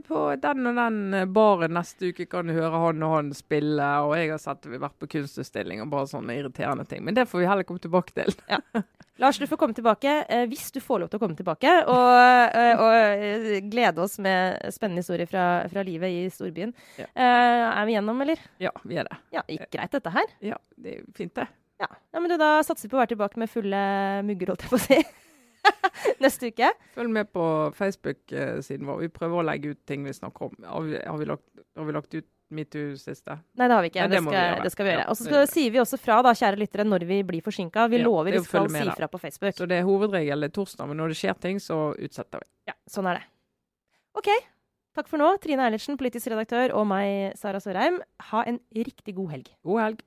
[0.06, 4.16] på den og den baren neste uke kan du høre han og han spille, og
[4.18, 7.04] jeg har sett vi har vært på kunstutstilling og bare sånne irriterende ting.
[7.06, 8.34] Men det får vi heller komme tilbake til.
[9.22, 11.72] Lars, du får komme tilbake eh, hvis du får lov til å komme tilbake.
[11.92, 12.12] Og,
[12.56, 16.72] eh, og eh, glede oss med spennende historier fra, fra livet i storbyen.
[16.98, 17.06] Ja.
[17.12, 18.40] Eh, er vi gjennom, eller?
[18.62, 19.20] Ja, vi er det.
[19.36, 20.32] Ja, gikk greit, dette her.
[20.54, 21.46] Ja, det er fint, det.
[21.82, 21.88] Ja.
[22.14, 23.82] ja, men du, Da satser vi på å være tilbake med fulle
[24.28, 25.00] mugger, holdt jeg på å si.
[26.22, 26.70] Neste uke.
[26.96, 27.44] Følg med på
[27.78, 29.02] Facebook-siden vår.
[29.04, 30.54] Vi prøver å legge ut ting vi snakker om.
[30.66, 31.44] Har vi, har vi, lagt,
[31.78, 33.38] har vi lagt ut metoo siste?
[33.58, 34.06] Nei, det har vi ikke.
[34.06, 34.62] Nei, det, det skal, vi gjøre.
[34.66, 35.08] det skal vi gjøre.
[35.12, 37.86] Og så sier vi også fra, da, kjære lyttere, når vi blir forsinka.
[37.92, 39.56] Vi Ja, lover er vi skal si fra på Facebook.
[39.58, 42.50] Så det er hovedregel det er torsdag, men når det skjer ting, så utsetter vi.
[42.72, 43.28] Ja, sånn er det.
[44.20, 44.32] OK.
[44.92, 45.30] Takk for nå.
[45.40, 48.02] Trine Eilertsen, politisk redaktør, og meg, Sara Sørheim.
[48.28, 49.48] Ha en riktig god helg.
[49.64, 50.02] God helg.